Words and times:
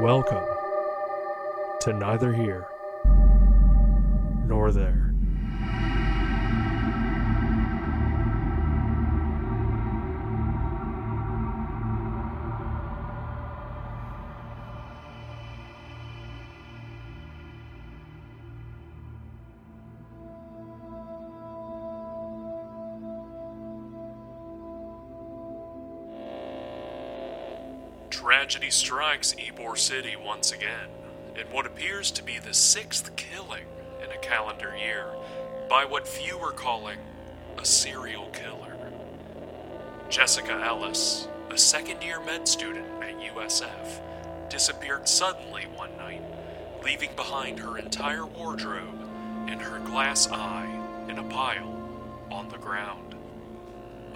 Welcome 0.00 0.46
to 1.82 1.92
Neither 1.92 2.32
Here 2.32 2.66
Nor 4.46 4.72
There. 4.72 5.09
Tragedy 28.70 28.86
strikes 28.86 29.34
Ybor 29.34 29.76
City 29.76 30.14
once 30.14 30.52
again, 30.52 30.90
in 31.34 31.44
what 31.48 31.66
appears 31.66 32.12
to 32.12 32.22
be 32.22 32.38
the 32.38 32.54
sixth 32.54 33.16
killing 33.16 33.66
in 34.00 34.12
a 34.12 34.18
calendar 34.18 34.76
year 34.76 35.06
by 35.68 35.84
what 35.84 36.06
few 36.06 36.38
are 36.38 36.52
calling 36.52 36.98
a 37.58 37.64
serial 37.64 38.26
killer. 38.26 38.76
Jessica 40.08 40.52
Ellis, 40.52 41.26
a 41.50 41.58
second 41.58 42.00
year 42.00 42.20
med 42.20 42.46
student 42.46 42.86
at 43.02 43.18
USF, 43.34 44.48
disappeared 44.48 45.08
suddenly 45.08 45.64
one 45.74 45.96
night, 45.96 46.22
leaving 46.84 47.10
behind 47.16 47.58
her 47.58 47.76
entire 47.76 48.24
wardrobe 48.24 49.00
and 49.48 49.60
her 49.60 49.80
glass 49.80 50.28
eye 50.30 50.70
in 51.08 51.18
a 51.18 51.24
pile 51.24 51.76
on 52.30 52.48
the 52.50 52.58
ground. 52.58 53.09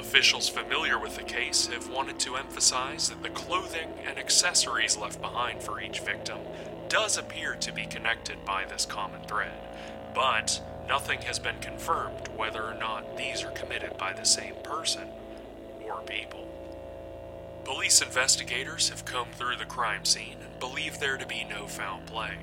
Officials 0.04 0.50
familiar 0.50 0.98
with 0.98 1.16
the 1.16 1.22
case 1.22 1.66
have 1.68 1.88
wanted 1.88 2.20
to 2.20 2.36
emphasize 2.36 3.08
that 3.08 3.22
the 3.22 3.30
clothing 3.30 3.88
and 4.06 4.18
accessories 4.18 4.98
left 4.98 5.20
behind 5.20 5.62
for 5.62 5.80
each 5.80 6.00
victim 6.00 6.38
does 6.88 7.16
appear 7.16 7.54
to 7.56 7.72
be 7.72 7.86
connected 7.86 8.44
by 8.44 8.66
this 8.66 8.84
common 8.84 9.22
thread, 9.22 9.58
but 10.14 10.60
nothing 10.86 11.22
has 11.22 11.38
been 11.38 11.58
confirmed 11.58 12.28
whether 12.36 12.62
or 12.62 12.74
not 12.74 13.16
these 13.16 13.42
are 13.42 13.50
committed 13.52 13.96
by 13.96 14.12
the 14.12 14.26
same 14.26 14.54
person 14.62 15.08
or 15.82 16.02
people. 16.02 16.46
Police 17.64 18.02
investigators 18.02 18.90
have 18.90 19.06
combed 19.06 19.34
through 19.34 19.56
the 19.56 19.64
crime 19.64 20.04
scene 20.04 20.36
and 20.42 20.60
believe 20.60 21.00
there 21.00 21.16
to 21.16 21.26
be 21.26 21.44
no 21.44 21.66
foul 21.66 22.02
play. 22.06 22.36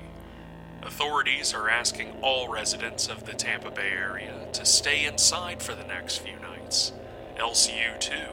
Authorities 0.82 1.54
are 1.54 1.70
asking 1.70 2.12
all 2.22 2.52
residents 2.52 3.08
of 3.08 3.24
the 3.24 3.34
Tampa 3.34 3.70
Bay 3.70 3.92
area 3.92 4.48
to 4.52 4.66
stay 4.66 5.06
inside 5.06 5.62
for 5.62 5.76
the 5.76 5.84
next 5.84 6.18
few 6.18 6.38
nights 6.40 6.92
else 7.36 7.68
you 7.68 7.92
too 7.98 8.32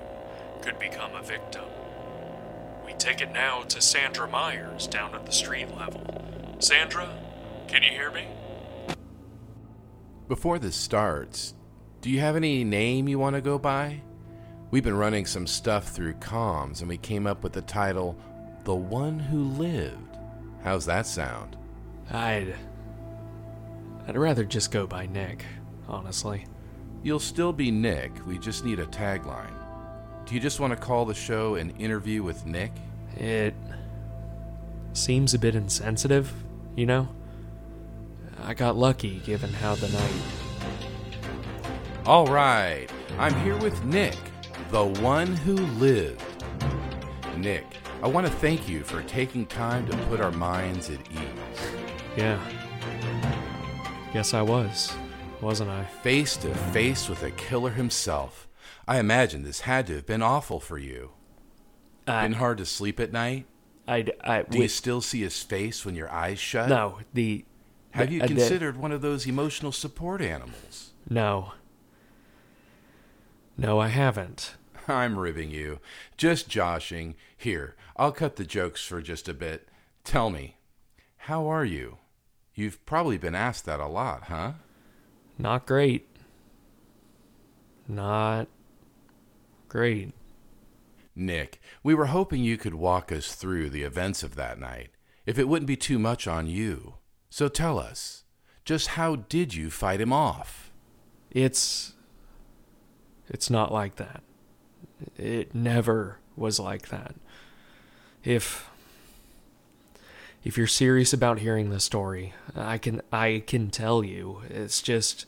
could 0.61 0.79
become 0.79 1.15
a 1.15 1.23
victim. 1.23 1.65
We 2.85 2.93
take 2.93 3.21
it 3.21 3.31
now 3.31 3.63
to 3.63 3.81
Sandra 3.81 4.27
Myers 4.27 4.87
down 4.87 5.15
at 5.15 5.25
the 5.25 5.31
street 5.31 5.75
level. 5.75 6.57
Sandra, 6.59 7.09
can 7.67 7.83
you 7.83 7.89
hear 7.91 8.11
me? 8.11 8.27
Before 10.27 10.59
this 10.59 10.75
starts, 10.75 11.55
do 12.01 12.09
you 12.09 12.19
have 12.19 12.35
any 12.35 12.63
name 12.63 13.07
you 13.07 13.17
want 13.19 13.35
to 13.35 13.41
go 13.41 13.57
by? 13.57 14.01
We've 14.71 14.83
been 14.83 14.97
running 14.97 15.25
some 15.25 15.47
stuff 15.47 15.89
through 15.89 16.13
comms 16.15 16.81
and 16.81 16.89
we 16.89 16.97
came 16.97 17.25
up 17.25 17.43
with 17.43 17.53
the 17.53 17.61
title 17.61 18.17
The 18.63 18.75
One 18.75 19.17
Who 19.17 19.45
Lived. 19.45 20.17
How's 20.63 20.85
that 20.85 21.07
sound? 21.07 21.57
I'd. 22.11 22.55
I'd 24.07 24.17
rather 24.17 24.43
just 24.43 24.71
go 24.71 24.85
by 24.85 25.07
Nick, 25.07 25.45
honestly. 25.87 26.45
You'll 27.01 27.19
still 27.19 27.53
be 27.53 27.71
Nick, 27.71 28.11
we 28.27 28.37
just 28.37 28.65
need 28.65 28.79
a 28.79 28.85
tagline. 28.85 29.53
Do 30.25 30.35
you 30.35 30.41
just 30.41 30.59
want 30.59 30.71
to 30.71 30.77
call 30.77 31.05
the 31.05 31.13
show 31.13 31.55
an 31.55 31.71
interview 31.77 32.23
with 32.23 32.45
Nick? 32.45 32.71
It 33.15 33.55
seems 34.93 35.33
a 35.33 35.39
bit 35.39 35.55
insensitive, 35.55 36.31
you 36.75 36.85
know? 36.85 37.07
I 38.43 38.53
got 38.53 38.75
lucky 38.75 39.19
given 39.19 39.51
how 39.51 39.75
the 39.75 39.89
night. 39.89 40.21
All 42.05 42.27
right, 42.27 42.87
I'm 43.17 43.35
here 43.41 43.57
with 43.57 43.83
Nick, 43.85 44.17
the 44.69 44.85
one 44.85 45.27
who 45.27 45.55
lived. 45.55 46.43
Nick, 47.37 47.65
I 48.03 48.07
want 48.07 48.27
to 48.27 48.33
thank 48.33 48.67
you 48.67 48.83
for 48.83 49.01
taking 49.03 49.45
time 49.45 49.87
to 49.87 49.97
put 50.07 50.19
our 50.19 50.31
minds 50.31 50.89
at 50.89 50.99
ease. 51.11 51.71
Yeah. 52.17 52.39
Guess 54.13 54.33
I 54.33 54.41
was, 54.41 54.93
wasn't 55.41 55.69
I? 55.69 55.85
Face 55.85 56.35
to 56.37 56.53
face 56.55 57.07
with 57.09 57.23
a 57.23 57.31
killer 57.31 57.71
himself. 57.71 58.47
I 58.87 58.99
imagine 58.99 59.43
this 59.43 59.61
had 59.61 59.87
to 59.87 59.95
have 59.95 60.05
been 60.05 60.21
awful 60.21 60.59
for 60.59 60.77
you. 60.77 61.11
I, 62.07 62.23
Been 62.23 62.33
hard 62.33 62.57
to 62.57 62.65
sleep 62.65 62.99
at 62.99 63.11
night? 63.11 63.45
I, 63.87 64.05
I, 64.23 64.41
Do 64.43 64.57
you 64.59 64.67
still 64.67 65.01
see 65.01 65.21
his 65.21 65.41
face 65.43 65.85
when 65.85 65.95
your 65.95 66.11
eyes 66.11 66.39
shut? 66.39 66.69
no, 66.69 66.99
the. 67.13 67.45
Have 67.91 68.07
the- 68.09 68.15
you 68.15 68.21
uh, 68.21 68.27
the- 68.27 68.33
considered 68.35 68.77
one 68.77 68.91
of 68.91 69.01
those 69.01 69.27
emotional 69.27 69.71
support 69.71 70.21
animals? 70.21 70.91
No. 71.09 71.53
No, 73.57 73.79
I 73.79 73.87
haven't. 73.89 74.55
I'm 74.87 75.19
ribbing 75.19 75.51
you. 75.51 75.79
Just 76.17 76.49
joshing. 76.49 77.15
Here, 77.37 77.75
I'll 77.95 78.11
cut 78.11 78.35
the 78.37 78.45
jokes 78.45 78.83
for 78.85 79.01
just 79.01 79.27
a 79.29 79.33
bit. 79.33 79.67
Tell 80.03 80.29
me, 80.29 80.57
how 81.17 81.47
are 81.47 81.65
you? 81.65 81.97
You've 82.55 82.83
probably 82.85 83.17
been 83.17 83.35
asked 83.35 83.65
that 83.65 83.79
a 83.79 83.87
lot, 83.87 84.23
huh? 84.25 84.53
Not 85.39 85.65
great. 85.65 86.05
Not 87.87 88.49
great. 89.69 90.13
Nick, 91.15 91.61
we 91.81 91.95
were 91.95 92.07
hoping 92.07 92.43
you 92.43 92.57
could 92.57 92.75
walk 92.75 93.11
us 93.11 93.33
through 93.33 93.69
the 93.69 93.83
events 93.83 94.21
of 94.21 94.35
that 94.35 94.59
night, 94.59 94.89
if 95.25 95.39
it 95.39 95.47
wouldn't 95.47 95.67
be 95.67 95.77
too 95.77 95.97
much 95.97 96.27
on 96.27 96.45
you. 96.45 96.95
So 97.29 97.47
tell 97.47 97.79
us, 97.79 98.25
just 98.65 98.89
how 98.89 99.15
did 99.15 99.55
you 99.55 99.69
fight 99.69 100.01
him 100.01 100.13
off? 100.13 100.71
It's. 101.31 101.93
It's 103.29 103.49
not 103.49 103.71
like 103.71 103.95
that. 103.95 104.23
It 105.17 105.55
never 105.55 106.19
was 106.35 106.59
like 106.59 106.89
that. 106.89 107.15
If. 108.23 108.68
If 110.43 110.57
you're 110.57 110.67
serious 110.67 111.11
about 111.11 111.39
hearing 111.39 111.69
the 111.69 111.79
story, 111.79 112.33
I 112.55 112.77
can 112.77 113.01
I 113.11 113.43
can 113.45 113.69
tell 113.69 114.03
you. 114.03 114.41
It's 114.49 114.81
just 114.81 115.25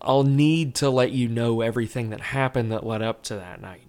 I'll 0.00 0.24
need 0.24 0.74
to 0.76 0.90
let 0.90 1.12
you 1.12 1.28
know 1.28 1.60
everything 1.60 2.10
that 2.10 2.20
happened 2.20 2.72
that 2.72 2.84
led 2.86 3.02
up 3.02 3.22
to 3.24 3.36
that 3.36 3.60
night. 3.60 3.86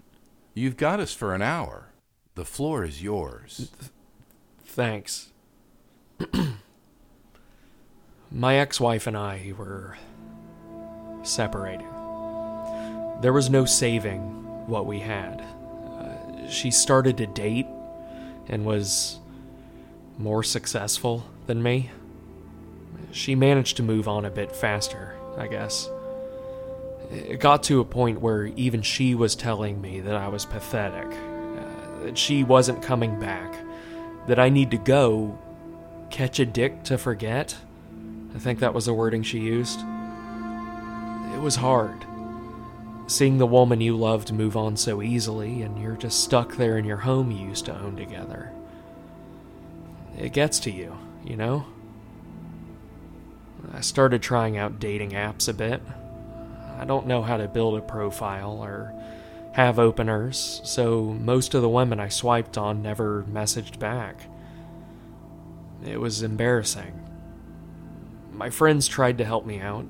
You've 0.54 0.78
got 0.78 1.00
us 1.00 1.14
for 1.14 1.34
an 1.34 1.42
hour. 1.42 1.88
The 2.36 2.46
floor 2.46 2.84
is 2.84 3.02
yours. 3.02 3.72
Thanks. 4.64 5.32
My 8.32 8.56
ex 8.56 8.80
wife 8.80 9.08
and 9.08 9.18
I 9.18 9.54
were 9.58 9.98
separating. 11.24 11.88
There 13.22 13.34
was 13.34 13.50
no 13.50 13.66
saving 13.66 14.22
what 14.68 14.86
we 14.86 15.00
had. 15.00 15.42
Uh, 15.42 16.48
she 16.48 16.72
started 16.72 17.18
to 17.18 17.28
date 17.28 17.68
and 18.48 18.66
was 18.66 19.20
more 20.22 20.44
successful 20.44 21.26
than 21.48 21.62
me. 21.62 21.90
She 23.12 23.36
managed 23.36 23.78
to 23.78 23.84
move 23.84 24.08
on 24.08 24.26
a 24.26 24.30
bit 24.30 24.56
faster, 24.56 25.16
I 25.38 25.48
guess. 25.48 25.90
It 27.12 27.40
got 27.40 27.64
to 27.64 27.82
a 27.82 27.86
point 27.86 28.22
where 28.22 28.46
even 28.46 28.82
she 28.82 29.16
was 29.16 29.36
telling 29.36 29.82
me 29.82 30.00
that 30.00 30.16
I 30.16 30.30
was 30.30 30.46
pathetic, 30.46 31.08
uh, 31.08 32.04
that 32.06 32.18
she 32.18 32.44
wasn't 32.44 32.82
coming 32.82 33.20
back, 33.20 33.54
that 34.28 34.40
I 34.40 34.50
need 34.50 34.72
to 34.72 34.78
go 34.78 35.38
catch 36.10 36.40
a 36.40 36.46
dick 36.46 36.84
to 36.84 36.98
forget. 36.98 37.58
I 38.34 38.40
think 38.40 38.60
that 38.60 38.74
was 38.74 38.86
the 38.86 38.94
wording 38.94 39.24
she 39.24 39.40
used. 39.40 39.80
It 41.34 41.42
was 41.42 41.58
hard. 41.58 42.06
Seeing 43.08 43.40
the 43.40 43.46
woman 43.46 43.82
you 43.82 43.98
loved 43.98 44.32
move 44.32 44.56
on 44.56 44.78
so 44.78 45.02
easily, 45.02 45.64
and 45.64 45.82
you're 45.82 45.98
just 45.98 46.24
stuck 46.24 46.56
there 46.56 46.78
in 46.78 46.86
your 46.86 46.98
home 46.98 47.30
you 47.30 47.46
used 47.46 47.66
to 47.66 47.78
own 47.78 47.98
together. 47.98 48.54
It 50.18 50.34
gets 50.34 50.60
to 50.62 50.72
you, 50.72 50.98
you 51.24 51.36
know? 51.36 51.66
I 53.74 53.82
started 53.82 54.22
trying 54.22 54.58
out 54.58 54.80
dating 54.80 55.12
apps 55.12 55.48
a 55.48 55.54
bit. 55.54 55.82
I 56.78 56.86
don't 56.86 57.08
know 57.08 57.22
how 57.22 57.38
to 57.38 57.48
build 57.48 57.78
a 57.78 57.82
profile 57.82 58.62
or 58.62 58.94
have 59.54 59.80
openers, 59.80 60.62
so 60.64 61.04
most 61.04 61.54
of 61.54 61.62
the 61.62 61.70
women 61.70 62.00
I 62.00 62.10
swiped 62.10 62.58
on 62.58 62.82
never 62.82 63.24
messaged 63.32 63.80
back. 63.80 64.22
It 65.86 66.00
was 66.00 66.24
embarrassing. 66.24 66.98
My 68.34 68.50
friends 68.50 68.88
tried 68.88 69.18
to 69.20 69.26
help 69.26 69.46
me 69.46 69.60
out, 69.60 69.86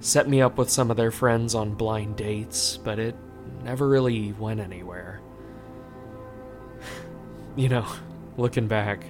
set 0.00 0.28
me 0.28 0.40
up 0.40 0.58
with 0.58 0.70
some 0.70 0.90
of 0.90 0.96
their 0.96 1.10
friends 1.10 1.54
on 1.54 1.74
blind 1.74 2.16
dates, 2.16 2.76
but 2.76 2.98
it 2.98 3.16
never 3.64 3.88
really 3.88 4.32
went 4.32 4.60
anywhere. 4.60 5.20
You 7.54 7.68
know, 7.68 7.86
looking 8.38 8.66
back, 8.66 9.04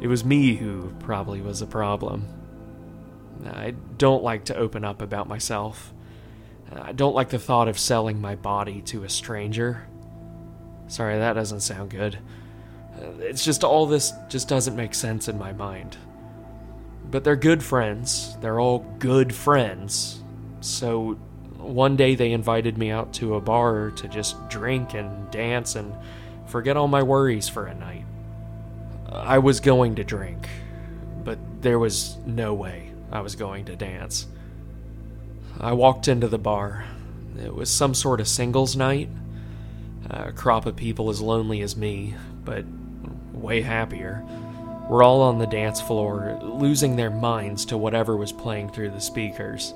it 0.00 0.06
was 0.06 0.24
me 0.24 0.56
who 0.56 0.92
probably 1.00 1.40
was 1.40 1.62
a 1.62 1.66
problem. 1.66 2.28
I 3.46 3.74
don't 3.98 4.22
like 4.22 4.46
to 4.46 4.56
open 4.56 4.84
up 4.84 5.02
about 5.02 5.28
myself. 5.28 5.92
I 6.72 6.92
don't 6.92 7.14
like 7.14 7.28
the 7.28 7.38
thought 7.38 7.68
of 7.68 7.78
selling 7.78 8.20
my 8.20 8.34
body 8.34 8.80
to 8.82 9.04
a 9.04 9.08
stranger. 9.08 9.86
Sorry, 10.88 11.18
that 11.18 11.34
doesn't 11.34 11.60
sound 11.60 11.90
good. 11.90 12.18
Uh, 13.00 13.10
It's 13.20 13.44
just 13.44 13.64
all 13.64 13.86
this 13.86 14.12
just 14.28 14.48
doesn't 14.48 14.76
make 14.76 14.94
sense 14.94 15.28
in 15.28 15.38
my 15.38 15.52
mind. 15.52 15.96
But 17.10 17.22
they're 17.22 17.36
good 17.36 17.62
friends. 17.62 18.36
They're 18.40 18.60
all 18.60 18.80
good 18.98 19.34
friends. 19.34 20.22
So 20.60 21.12
one 21.58 21.96
day 21.96 22.14
they 22.14 22.32
invited 22.32 22.76
me 22.76 22.90
out 22.90 23.12
to 23.14 23.34
a 23.36 23.40
bar 23.40 23.90
to 23.92 24.08
just 24.08 24.48
drink 24.48 24.94
and 24.94 25.30
dance 25.30 25.76
and 25.76 25.94
forget 26.46 26.76
all 26.76 26.88
my 26.88 27.02
worries 27.02 27.48
for 27.48 27.66
a 27.66 27.74
night. 27.74 28.04
I 29.14 29.38
was 29.38 29.60
going 29.60 29.94
to 29.96 30.04
drink, 30.04 30.48
but 31.22 31.38
there 31.62 31.78
was 31.78 32.16
no 32.26 32.52
way 32.54 32.90
I 33.10 33.20
was 33.20 33.36
going 33.36 33.64
to 33.66 33.76
dance. 33.76 34.26
I 35.58 35.72
walked 35.72 36.08
into 36.08 36.28
the 36.28 36.38
bar. 36.38 36.84
It 37.42 37.54
was 37.54 37.70
some 37.70 37.94
sort 37.94 38.20
of 38.20 38.28
singles 38.28 38.76
night. 38.76 39.08
A 40.10 40.32
crop 40.32 40.66
of 40.66 40.76
people 40.76 41.10
as 41.10 41.20
lonely 41.20 41.62
as 41.62 41.76
me, 41.76 42.14
but 42.44 42.64
way 43.32 43.62
happier. 43.62 44.22
We're 44.88 45.02
all 45.02 45.22
on 45.22 45.38
the 45.38 45.46
dance 45.46 45.80
floor, 45.80 46.38
losing 46.42 46.96
their 46.96 47.10
minds 47.10 47.64
to 47.66 47.78
whatever 47.78 48.16
was 48.16 48.32
playing 48.32 48.70
through 48.70 48.90
the 48.90 49.00
speakers. 49.00 49.72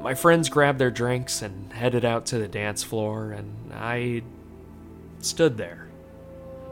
My 0.00 0.14
friends 0.14 0.48
grabbed 0.48 0.78
their 0.78 0.90
drinks 0.90 1.42
and 1.42 1.72
headed 1.72 2.04
out 2.04 2.26
to 2.26 2.38
the 2.38 2.48
dance 2.48 2.82
floor, 2.82 3.32
and 3.32 3.72
I 3.74 4.22
stood 5.20 5.56
there, 5.58 5.88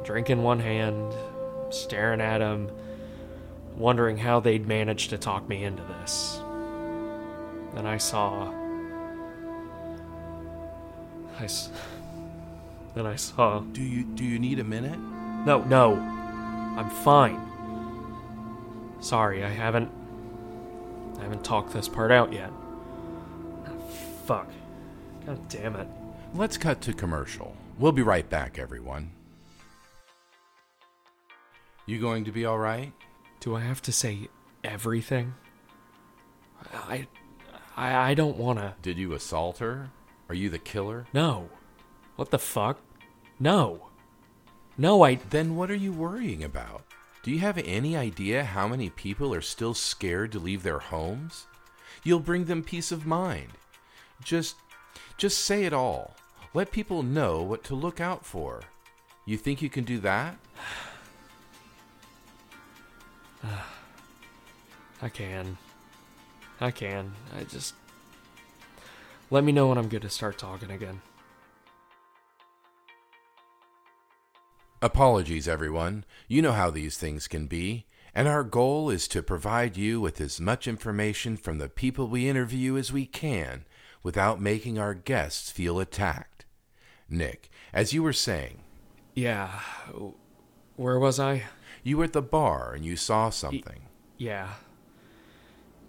drink 0.04 0.30
in 0.30 0.42
one 0.42 0.60
hand, 0.60 1.12
staring 1.72 2.20
at 2.20 2.40
him, 2.40 2.70
wondering 3.76 4.18
how 4.18 4.40
they'd 4.40 4.66
managed 4.66 5.10
to 5.10 5.18
talk 5.18 5.48
me 5.48 5.64
into 5.64 5.82
this. 5.82 6.40
Then 7.74 7.86
I 7.86 7.96
saw. 7.96 8.52
I. 11.38 11.48
Then 12.94 13.06
I 13.06 13.16
saw. 13.16 13.60
Do 13.60 13.82
you 13.82 14.04
do 14.04 14.24
you 14.24 14.38
need 14.38 14.58
a 14.58 14.64
minute? 14.64 14.98
No, 15.46 15.62
no. 15.64 15.94
I'm 16.76 16.90
fine. 16.90 17.40
Sorry, 19.00 19.44
I 19.44 19.48
haven't. 19.48 19.90
I 21.18 21.22
haven't 21.22 21.44
talked 21.44 21.72
this 21.72 21.88
part 21.88 22.10
out 22.10 22.32
yet. 22.32 22.50
Ah, 23.66 23.70
Fuck. 24.26 24.48
God 25.26 25.48
damn 25.48 25.76
it. 25.76 25.88
Let's 26.34 26.56
cut 26.56 26.80
to 26.82 26.92
commercial. 26.92 27.56
We'll 27.78 27.92
be 27.92 28.02
right 28.02 28.28
back, 28.28 28.58
everyone. 28.58 29.10
You 31.86 31.98
going 31.98 32.24
to 32.24 32.32
be 32.32 32.44
all 32.44 32.58
right? 32.58 32.92
Do 33.40 33.56
I 33.56 33.60
have 33.60 33.82
to 33.82 33.92
say 33.92 34.28
everything? 34.62 35.34
I. 36.72 37.06
I, 37.76 38.10
I 38.10 38.14
don't 38.14 38.36
wanna. 38.36 38.76
Did 38.82 38.98
you 38.98 39.14
assault 39.14 39.58
her? 39.58 39.90
Are 40.28 40.34
you 40.34 40.50
the 40.50 40.58
killer? 40.58 41.06
No. 41.12 41.48
What 42.16 42.30
the 42.30 42.38
fuck? 42.38 42.78
No. 43.40 43.88
No, 44.76 45.02
I. 45.02 45.16
Then 45.16 45.56
what 45.56 45.70
are 45.70 45.76
you 45.76 45.92
worrying 45.92 46.44
about? 46.44 46.84
Do 47.22 47.30
you 47.30 47.38
have 47.38 47.58
any 47.58 47.96
idea 47.96 48.44
how 48.44 48.68
many 48.68 48.90
people 48.90 49.32
are 49.34 49.40
still 49.40 49.74
scared 49.74 50.32
to 50.32 50.38
leave 50.38 50.62
their 50.62 50.80
homes? 50.80 51.46
You'll 52.04 52.20
bring 52.20 52.44
them 52.44 52.62
peace 52.62 52.92
of 52.92 53.06
mind. 53.06 53.52
Just 54.22 54.56
just 55.16 55.44
say 55.44 55.64
it 55.64 55.72
all. 55.72 56.16
Let 56.54 56.72
people 56.72 57.02
know 57.02 57.42
what 57.42 57.64
to 57.64 57.74
look 57.74 58.00
out 58.00 58.26
for. 58.26 58.60
You 59.24 59.36
think 59.36 59.62
you 59.62 59.70
can 59.70 59.84
do 59.84 59.98
that? 60.00 60.36
I 65.02 65.08
can. 65.08 65.56
I 66.60 66.70
can. 66.70 67.12
I 67.36 67.44
just. 67.44 67.74
Let 69.30 69.44
me 69.44 69.52
know 69.52 69.68
when 69.68 69.78
I'm 69.78 69.88
good 69.88 70.02
to 70.02 70.10
start 70.10 70.38
talking 70.38 70.70
again. 70.70 71.00
Apologies, 74.80 75.46
everyone. 75.48 76.04
You 76.28 76.42
know 76.42 76.52
how 76.52 76.70
these 76.70 76.98
things 76.98 77.28
can 77.28 77.46
be, 77.46 77.86
and 78.14 78.26
our 78.28 78.42
goal 78.44 78.90
is 78.90 79.06
to 79.08 79.22
provide 79.22 79.76
you 79.76 80.00
with 80.00 80.20
as 80.20 80.40
much 80.40 80.66
information 80.66 81.36
from 81.36 81.58
the 81.58 81.68
people 81.68 82.08
we 82.08 82.28
interview 82.28 82.76
as 82.76 82.92
we 82.92 83.06
can 83.06 83.64
without 84.02 84.40
making 84.40 84.78
our 84.78 84.92
guests 84.92 85.50
feel 85.50 85.78
attacked. 85.78 86.44
Nick, 87.08 87.48
as 87.72 87.92
you 87.92 88.02
were 88.02 88.12
saying, 88.12 88.62
Yeah. 89.14 89.60
Where 90.76 90.98
was 90.98 91.20
I? 91.20 91.44
You 91.82 91.96
were 91.96 92.04
at 92.04 92.12
the 92.12 92.22
bar 92.22 92.74
and 92.74 92.84
you 92.84 92.96
saw 92.96 93.30
something. 93.30 93.82
Yeah. 94.16 94.48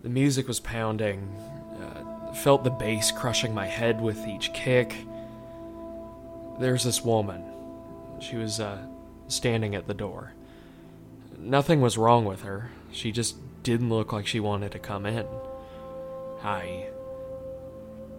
The 0.02 0.10
music 0.10 0.48
was 0.48 0.60
pounding. 0.60 1.30
Uh, 1.80 2.34
felt 2.34 2.64
the 2.64 2.70
bass 2.70 3.12
crushing 3.12 3.54
my 3.54 3.68
head 3.68 4.02
with 4.02 4.28
each 4.28 4.54
kick. 4.54 4.96
There's 6.60 6.84
this 6.84 7.02
woman. 7.02 7.44
She 8.20 8.36
was 8.36 8.60
uh, 8.60 8.80
standing 9.28 9.76
at 9.76 9.88
the 9.88 9.94
door. 9.94 10.34
Nothing 11.38 11.82
was 11.82 11.98
wrong 11.98 12.26
with 12.26 12.42
her. 12.42 12.70
She 12.92 13.12
just 13.12 13.38
didn't 13.64 13.90
look 13.90 14.14
like 14.14 14.28
she 14.28 14.40
wanted 14.40 14.72
to 14.72 14.80
come 14.80 15.06
in. 15.06 15.26
I 16.44 16.88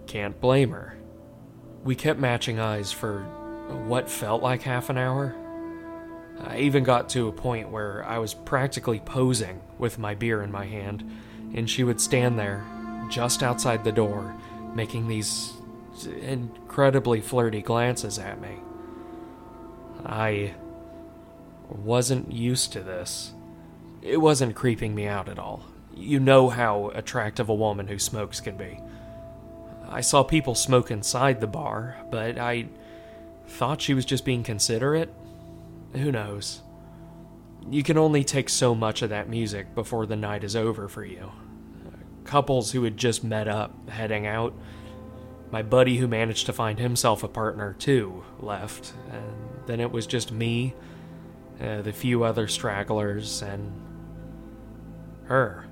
can't 0.06 0.41
blame 0.41 0.70
her. 0.70 0.97
We 1.82 1.94
kept 1.94 2.19
matching 2.19 2.59
eyes 2.59 2.93
for 2.93 3.20
what 3.87 4.11
felt 4.11 4.43
like 4.43 4.62
half 4.62 4.91
an 4.91 4.99
hour. 4.99 5.35
I 6.40 6.58
even 6.58 6.84
got 6.84 7.08
to 7.10 7.28
a 7.28 7.32
point 7.32 7.70
where 7.70 8.04
I 8.04 8.19
was 8.19 8.34
practically 8.34 9.00
posing 9.00 9.60
with 9.78 9.98
my 9.98 10.14
beer 10.14 10.42
in 10.42 10.50
my 10.50 10.66
hand, 10.66 11.08
and 11.54 11.69
she 11.69 11.84
would 11.84 12.00
stand 12.00 12.38
there, 12.38 12.64
just 13.10 13.42
outside 13.42 13.84
the 13.84 13.92
door, 13.92 14.34
making 14.75 15.08
these 15.08 15.52
incredibly 16.20 17.20
flirty 17.20 17.62
glances 17.62 18.19
at 18.19 18.40
me. 18.40 18.56
I 20.04 20.54
wasn't 21.69 22.32
used 22.32 22.72
to 22.72 22.82
this. 22.82 23.32
It 24.02 24.19
wasn't 24.19 24.56
creeping 24.56 24.94
me 24.94 25.06
out 25.06 25.28
at 25.28 25.38
all. 25.38 25.64
You 25.94 26.20
know 26.20 26.50
how 26.50 26.90
attractive 26.90 27.48
a 27.48 27.54
woman 27.54 27.86
who 27.86 27.98
smokes 27.98 28.40
can 28.40 28.56
be. 28.56 28.81
I 29.88 30.00
saw 30.00 30.25
people 30.25 30.54
smoke 30.54 30.90
inside 30.90 31.40
the 31.40 31.46
bar, 31.46 31.96
but 32.10 32.36
I 32.38 32.66
thought 33.46 33.81
she 33.81 33.94
was 33.94 34.04
just 34.04 34.25
being 34.25 34.42
considerate. 34.42 35.12
Who 35.94 36.11
knows? 36.11 36.62
You 37.70 37.82
can 37.82 37.96
only 37.96 38.25
take 38.25 38.49
so 38.49 38.75
much 38.75 39.02
of 39.02 39.11
that 39.11 39.29
music 39.29 39.75
before 39.75 40.06
the 40.06 40.17
night 40.17 40.44
is 40.44 40.56
over 40.56 40.88
for 40.88 41.05
you. 41.05 41.32
Couples 42.24 42.72
who 42.72 42.84
had 42.84 42.96
just 42.96 43.22
met 43.24 43.48
up, 43.48 43.89
heading 43.89 44.27
out. 44.27 44.55
My 45.51 45.63
buddy 45.63 45.96
who 45.96 46.08
managed 46.08 46.46
to 46.46 46.53
find 46.53 46.79
himself 46.79 47.22
a 47.22 47.29
partner 47.29 47.74
too 47.79 48.24
left, 48.41 48.93
and 49.13 49.34
then 49.67 49.81
it 49.81 49.93
was 49.93 50.06
just 50.06 50.32
me, 50.32 50.74
uh, 51.60 51.82
the 51.82 51.93
few 51.93 52.24
other 52.24 52.48
stragglers, 52.48 53.41
and 53.43 53.72
her. 55.24 55.67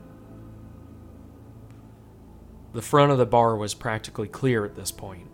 The 2.72 2.82
front 2.82 3.12
of 3.12 3.18
the 3.18 3.26
bar 3.26 3.56
was 3.56 3.74
practically 3.74 4.28
clear 4.28 4.64
at 4.64 4.76
this 4.76 4.92
point. 4.92 5.28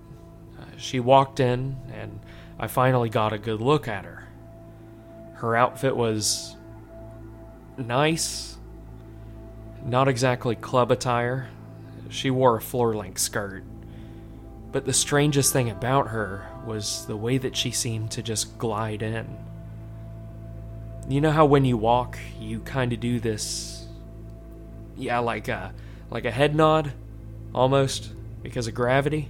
Uh, 0.58 0.64
she 0.76 0.98
walked 0.98 1.40
in, 1.40 1.76
and 1.92 2.20
I 2.58 2.66
finally 2.66 3.10
got 3.10 3.32
a 3.32 3.38
good 3.38 3.60
look 3.60 3.86
at 3.86 4.04
her. 4.04 4.27
Her 5.38 5.56
outfit 5.56 5.96
was 5.96 6.56
nice, 7.76 8.56
not 9.84 10.08
exactly 10.08 10.54
club 10.54 10.90
attire. 10.90 11.48
She 12.08 12.30
wore 12.30 12.56
a 12.56 12.60
floor 12.60 12.94
length 12.94 13.20
skirt. 13.20 13.64
But 14.70 14.84
the 14.84 14.92
strangest 14.92 15.52
thing 15.52 15.70
about 15.70 16.08
her 16.08 16.46
was 16.66 17.06
the 17.06 17.16
way 17.16 17.38
that 17.38 17.56
she 17.56 17.70
seemed 17.70 18.10
to 18.12 18.22
just 18.22 18.58
glide 18.58 19.02
in. 19.02 19.38
You 21.08 21.20
know 21.20 21.30
how 21.30 21.46
when 21.46 21.64
you 21.64 21.76
walk, 21.76 22.18
you 22.38 22.60
kind 22.60 22.92
of 22.92 23.00
do 23.00 23.18
this 23.18 23.78
yeah, 24.98 25.20
like 25.20 25.48
a 25.48 25.72
like 26.10 26.24
a 26.24 26.30
head 26.30 26.54
nod 26.54 26.92
almost 27.54 28.10
because 28.42 28.66
of 28.66 28.74
gravity. 28.74 29.28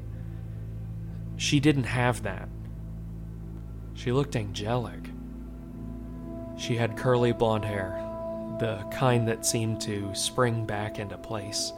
She 1.37 1.61
didn't 1.61 1.85
have 1.85 2.23
that. 2.23 2.49
She 3.95 4.11
looked 4.11 4.35
angelic. 4.35 5.11
She 6.59 6.77
had 6.77 6.97
curly 6.97 7.33
blonde 7.33 7.65
hair, 7.65 8.05
the 8.59 8.85
kind 8.91 9.29
that 9.29 9.47
seemed 9.47 9.81
to 9.83 10.13
spring 10.15 10.67
back 10.67 10.99
into 10.99 11.17
place. 11.17 11.73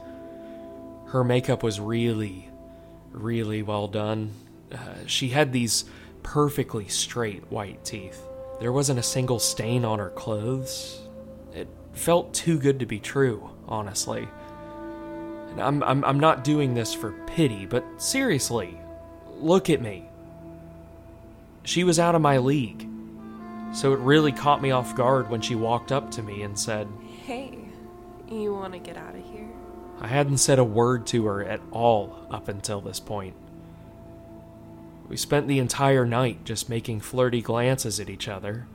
Her 1.07 1.23
makeup 1.23 1.63
was 1.63 1.79
really, 1.79 2.49
really 3.13 3.63
well 3.63 3.89
done. 3.89 4.33
Uh, 4.73 4.79
she 5.07 5.29
had 5.29 5.53
these 5.53 5.85
perfectly 6.23 6.89
straight 6.89 7.51
white 7.51 7.85
teeth. 7.85 8.23
There 8.59 8.73
wasn't 8.73 8.99
a 8.99 9.03
single 9.03 9.39
stain 9.39 9.85
on 9.85 9.99
her 9.99 10.11
clothes. 10.11 11.01
It 11.55 11.69
felt 11.93 12.33
too 12.33 12.59
good 12.59 12.79
to 12.81 12.87
be 12.87 13.01
true, 13.01 13.51
honestly. 13.67 14.29
And 15.51 15.61
I'm, 15.61 15.83
I'm, 15.83 16.05
I'm 16.05 16.21
not 16.21 16.45
doing 16.45 16.75
this 16.75 16.95
for 16.95 17.13
pity, 17.27 17.67
but 17.67 17.85
seriously, 17.99 18.79
look 19.37 19.69
at 19.69 19.83
me. 19.83 20.09
She 21.65 21.85
was 21.85 21.99
out 21.99 22.15
of 22.15 22.23
my 22.23 22.39
league. 22.39 22.87
So 23.73 23.93
it 23.93 24.01
really 24.01 24.33
caught 24.33 24.63
me 24.63 24.73
off 24.73 24.97
guard 24.97 25.31
when 25.31 25.41
she 25.41 25.55
walked 25.55 25.93
up 25.93 26.11
to 26.13 26.23
me 26.23 26.43
and 26.43 26.59
said, 26.59 26.89
Hey, 27.25 27.59
you 28.31 28.53
want 28.53 28.73
to 28.73 28.79
get 28.79 28.97
out 28.97 29.15
of 29.15 29.25
here? 29.25 29.49
I 30.01 30.09
hadn't 30.09 30.39
said 30.39 30.59
a 30.59 30.65
word 30.65 31.07
to 31.09 31.27
her 31.27 31.45
at 31.45 31.61
all 31.71 32.27
up 32.31 32.49
until 32.49 32.81
this 32.81 33.01
point. 33.01 33.37
We 35.09 35.17
spent 35.17 35.49
the 35.49 35.59
entire 35.59 36.07
night 36.07 36.45
just 36.45 36.69
making 36.69 37.01
flirty 37.01 37.43
glances 37.43 38.01
at 38.01 38.09
each 38.09 38.29
other, 38.29 38.67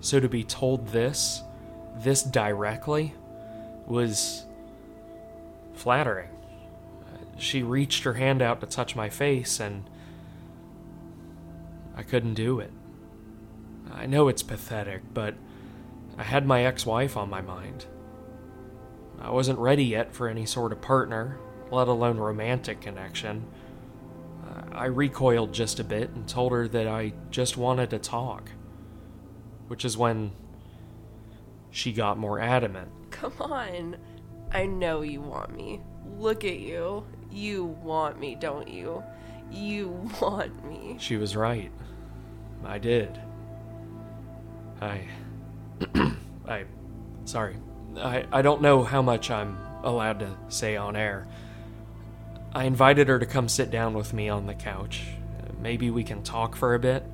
So 0.00 0.20
to 0.20 0.28
be 0.28 0.42
told 0.42 0.88
this, 0.88 1.42
this 1.98 2.22
directly, 2.22 3.14
was 3.86 4.44
flattering. 5.74 6.30
She 7.38 7.62
reached 7.62 8.04
her 8.04 8.14
hand 8.14 8.42
out 8.42 8.60
to 8.60 8.66
touch 8.66 8.94
my 8.96 9.08
face, 9.08 9.60
and 9.60 9.84
I 11.96 12.02
couldn't 12.02 12.34
do 12.34 12.60
it. 12.60 12.72
I 13.90 14.06
know 14.06 14.28
it's 14.28 14.42
pathetic, 14.42 15.02
but 15.14 15.34
I 16.18 16.22
had 16.22 16.46
my 16.46 16.64
ex 16.64 16.84
wife 16.84 17.16
on 17.16 17.30
my 17.30 17.40
mind. 17.40 17.86
I 19.20 19.30
wasn't 19.30 19.58
ready 19.58 19.84
yet 19.84 20.14
for 20.14 20.28
any 20.28 20.46
sort 20.46 20.72
of 20.72 20.80
partner, 20.80 21.38
let 21.70 21.88
alone 21.88 22.18
romantic 22.18 22.80
connection. 22.80 23.46
I 24.74 24.86
recoiled 24.86 25.52
just 25.52 25.80
a 25.80 25.84
bit 25.84 26.10
and 26.10 26.26
told 26.26 26.52
her 26.52 26.66
that 26.68 26.86
I 26.86 27.12
just 27.30 27.56
wanted 27.56 27.90
to 27.90 27.98
talk. 27.98 28.50
Which 29.68 29.84
is 29.84 29.96
when 29.96 30.32
she 31.70 31.92
got 31.92 32.18
more 32.18 32.40
adamant. 32.40 32.90
Come 33.10 33.34
on. 33.40 33.96
I 34.50 34.66
know 34.66 35.02
you 35.02 35.20
want 35.20 35.54
me. 35.54 35.80
Look 36.18 36.44
at 36.44 36.58
you. 36.58 37.06
You 37.30 37.64
want 37.64 38.18
me, 38.18 38.34
don't 38.34 38.68
you? 38.68 39.02
You 39.50 40.10
want 40.20 40.64
me. 40.64 40.96
She 40.98 41.16
was 41.16 41.36
right. 41.36 41.70
I 42.64 42.78
did. 42.78 43.20
I. 44.82 45.06
I. 46.48 46.64
Sorry. 47.24 47.56
I, 47.96 48.26
I 48.32 48.42
don't 48.42 48.62
know 48.62 48.82
how 48.82 49.02
much 49.02 49.30
I'm 49.30 49.56
allowed 49.82 50.20
to 50.20 50.36
say 50.48 50.76
on 50.76 50.96
air. 50.96 51.28
I 52.52 52.64
invited 52.64 53.08
her 53.08 53.18
to 53.18 53.26
come 53.26 53.48
sit 53.48 53.70
down 53.70 53.94
with 53.94 54.12
me 54.12 54.28
on 54.28 54.46
the 54.46 54.54
couch. 54.54 55.02
Maybe 55.60 55.90
we 55.90 56.02
can 56.02 56.22
talk 56.22 56.56
for 56.56 56.74
a 56.74 56.78
bit. 56.78 57.04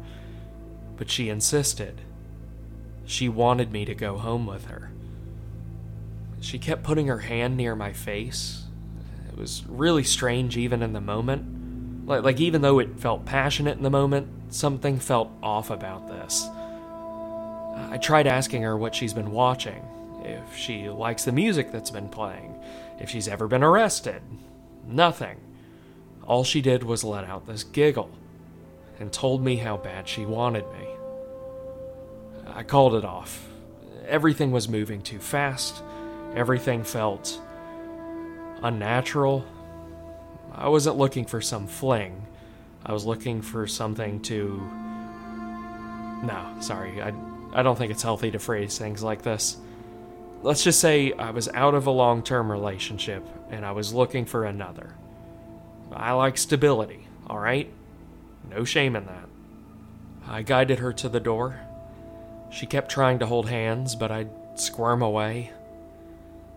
But 0.97 1.11
she 1.11 1.29
insisted. 1.29 2.01
She 3.05 3.29
wanted 3.29 3.71
me 3.71 3.85
to 3.85 3.95
go 3.95 4.17
home 4.17 4.47
with 4.47 4.67
her. 4.67 4.91
She 6.41 6.59
kept 6.59 6.83
putting 6.83 7.07
her 7.09 7.19
hand 7.19 7.57
near 7.57 7.77
my 7.77 7.93
face. 7.93 8.65
It 9.29 9.39
was 9.39 9.65
really 9.69 10.05
strange, 10.05 10.57
even 10.57 10.83
in 10.83 10.93
the 10.93 11.01
moment. 11.01 12.07
Like, 12.07 12.23
like 12.23 12.41
even 12.41 12.63
though 12.63 12.79
it 12.79 12.99
felt 12.99 13.27
passionate 13.27 13.77
in 13.77 13.83
the 13.83 13.91
moment, 13.91 14.29
something 14.49 14.99
felt 14.99 15.31
off 15.43 15.71
about 15.71 16.09
this. 16.09 16.49
I 17.91 17.99
tried 17.99 18.27
asking 18.27 18.63
her 18.63 18.77
what 18.77 18.95
she's 18.95 19.15
been 19.15 19.31
watching, 19.31 19.83
if 20.25 20.57
she 20.57 20.89
likes 20.89 21.25
the 21.25 21.33
music 21.33 21.71
that's 21.71 21.91
been 21.91 22.09
playing, 22.09 22.55
if 23.01 23.09
she's 23.09 23.29
ever 23.29 23.49
been 23.49 23.63
arrested. 23.63 24.23
Nothing. 24.87 25.41
All 26.25 26.45
she 26.45 26.61
did 26.61 26.83
was 26.83 27.05
let 27.05 27.25
out 27.25 27.47
this 27.47 27.65
giggle 27.65 28.11
and 28.99 29.13
told 29.13 29.43
me 29.43 29.57
how 29.57 29.77
bad 29.77 30.09
she 30.09 30.27
wanted 30.27 30.65
me. 30.73 30.87
I 32.47 32.63
called 32.63 32.95
it 32.95 33.05
off. 33.05 33.49
Everything 34.07 34.51
was 34.51 34.69
moving 34.69 35.03
too 35.03 35.19
fast. 35.19 35.83
Everything 36.35 36.83
felt 36.83 37.41
unnatural. 38.63 39.45
I 40.53 40.69
wasn't 40.69 40.97
looking 40.97 41.25
for 41.25 41.41
some 41.41 41.67
fling. 41.67 42.27
I 42.85 42.93
was 42.93 43.05
looking 43.05 43.43
for 43.43 43.67
something 43.67 44.21
to. 44.23 44.61
No, 46.25 46.57
sorry. 46.61 47.01
I, 47.01 47.13
I 47.53 47.63
don't 47.63 47.77
think 47.77 47.91
it's 47.91 48.03
healthy 48.03 48.31
to 48.31 48.39
phrase 48.39 48.79
things 48.79 49.03
like 49.03 49.23
this. 49.23 49.57
Let's 50.43 50.63
just 50.63 50.81
say 50.81 51.13
I 51.13 51.31
was 51.31 51.49
out 51.49 51.75
of 51.75 51.87
a 51.87 51.91
long 51.91 52.23
term 52.23 52.51
relationship 52.51 53.27
and 53.51 53.65
I 53.65 53.73
was 53.73 53.93
looking 53.93 54.25
for 54.25 54.45
another. 54.45 54.95
I 55.93 56.13
like 56.13 56.39
stability, 56.39 57.07
alright? 57.29 57.73
No 58.51 58.65
shame 58.65 58.95
in 58.95 59.07
that. 59.07 59.29
I 60.27 60.43
guided 60.43 60.79
her 60.79 60.93
to 60.95 61.09
the 61.09 61.21
door. 61.21 61.61
She 62.51 62.67
kept 62.67 62.91
trying 62.91 63.19
to 63.19 63.27
hold 63.27 63.49
hands, 63.49 63.95
but 63.95 64.11
I'd 64.11 64.31
squirm 64.55 65.03
away. 65.03 65.53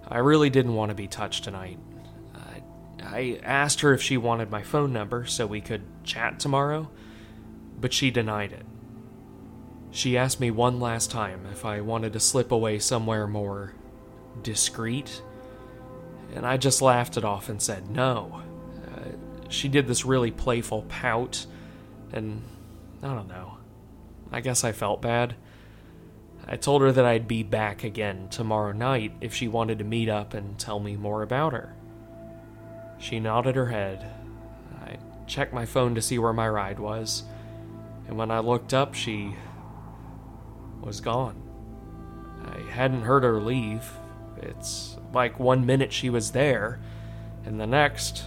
I 0.08 0.18
really 0.18 0.50
didn't 0.50 0.76
want 0.76 0.90
to 0.90 0.96
be 0.96 1.08
touched 1.08 1.46
tonight. 1.46 1.80
I, 2.36 2.62
I 3.04 3.40
asked 3.44 3.82
her 3.82 3.94
if 3.94 4.02
she 4.02 4.18
wanted 4.18 4.52
my 4.52 4.62
phone 4.62 4.94
number 4.94 5.26
so 5.26 5.48
we 5.48 5.62
could 5.62 5.84
chat 6.04 6.40
tomorrow, 6.40 6.90
but 7.80 7.94
she 7.94 8.12
denied 8.12 8.52
it. 8.52 8.66
She 9.92 10.18
asked 10.18 10.40
me 10.40 10.52
one 10.52 10.80
last 10.80 11.12
time 11.12 11.46
if 11.52 11.66
I 11.66 11.82
wanted 11.82 12.14
to 12.14 12.20
slip 12.20 12.52
away 12.52 12.80
somewhere 12.80 13.28
more 13.28 13.74
discreet, 14.42 15.22
and 16.34 16.46
I 16.46 16.56
just 16.56 16.82
laughed 16.82 17.18
it 17.18 17.26
off 17.26 17.50
and 17.50 17.62
said 17.62 17.90
no. 17.90 18.42
Uh, 18.88 19.10
she 19.50 19.68
did 19.68 19.88
this 19.88 20.06
really 20.06 20.32
playful 20.32 20.84
pout, 20.84 21.46
and 22.14 22.42
I 23.04 23.08
don't 23.08 23.28
know. 23.28 23.58
I 24.32 24.40
guess 24.40 24.64
I 24.64 24.72
felt 24.72 25.02
bad. 25.02 25.36
I 26.48 26.56
told 26.56 26.82
her 26.82 26.92
that 26.94 27.06
I'd 27.06 27.28
be 27.28 27.44
back 27.44 27.84
again 27.84 28.30
tomorrow 28.30 28.72
night 28.72 29.12
if 29.20 29.34
she 29.34 29.50
wanted 29.50 29.78
to 29.80 29.84
meet 29.84 30.08
up 30.08 30.34
and 30.34 30.58
tell 30.58 30.80
me 30.80 30.96
more 30.96 31.22
about 31.22 31.52
her. 31.52 31.76
She 32.98 33.20
nodded 33.20 33.56
her 33.56 33.68
head. 33.68 34.06
I 34.86 34.98
checked 35.28 35.54
my 35.54 35.66
phone 35.66 35.96
to 35.96 36.02
see 36.02 36.18
where 36.18 36.34
my 36.34 36.48
ride 36.48 36.80
was, 36.80 37.24
and 38.08 38.18
when 38.18 38.32
I 38.32 38.40
looked 38.40 38.74
up, 38.74 38.94
she 38.94 39.36
was 40.82 41.02
gone. 41.02 41.42
I 42.46 42.60
hadn't 42.72 43.04
heard 43.04 43.24
her 43.24 43.40
leave. 43.40 43.90
It's 44.38 44.98
like 45.14 45.40
one 45.40 45.66
minute 45.66 45.94
she 45.94 46.10
was 46.10 46.32
there, 46.32 46.80
and 47.46 47.60
the 47.60 47.68
next, 47.68 48.24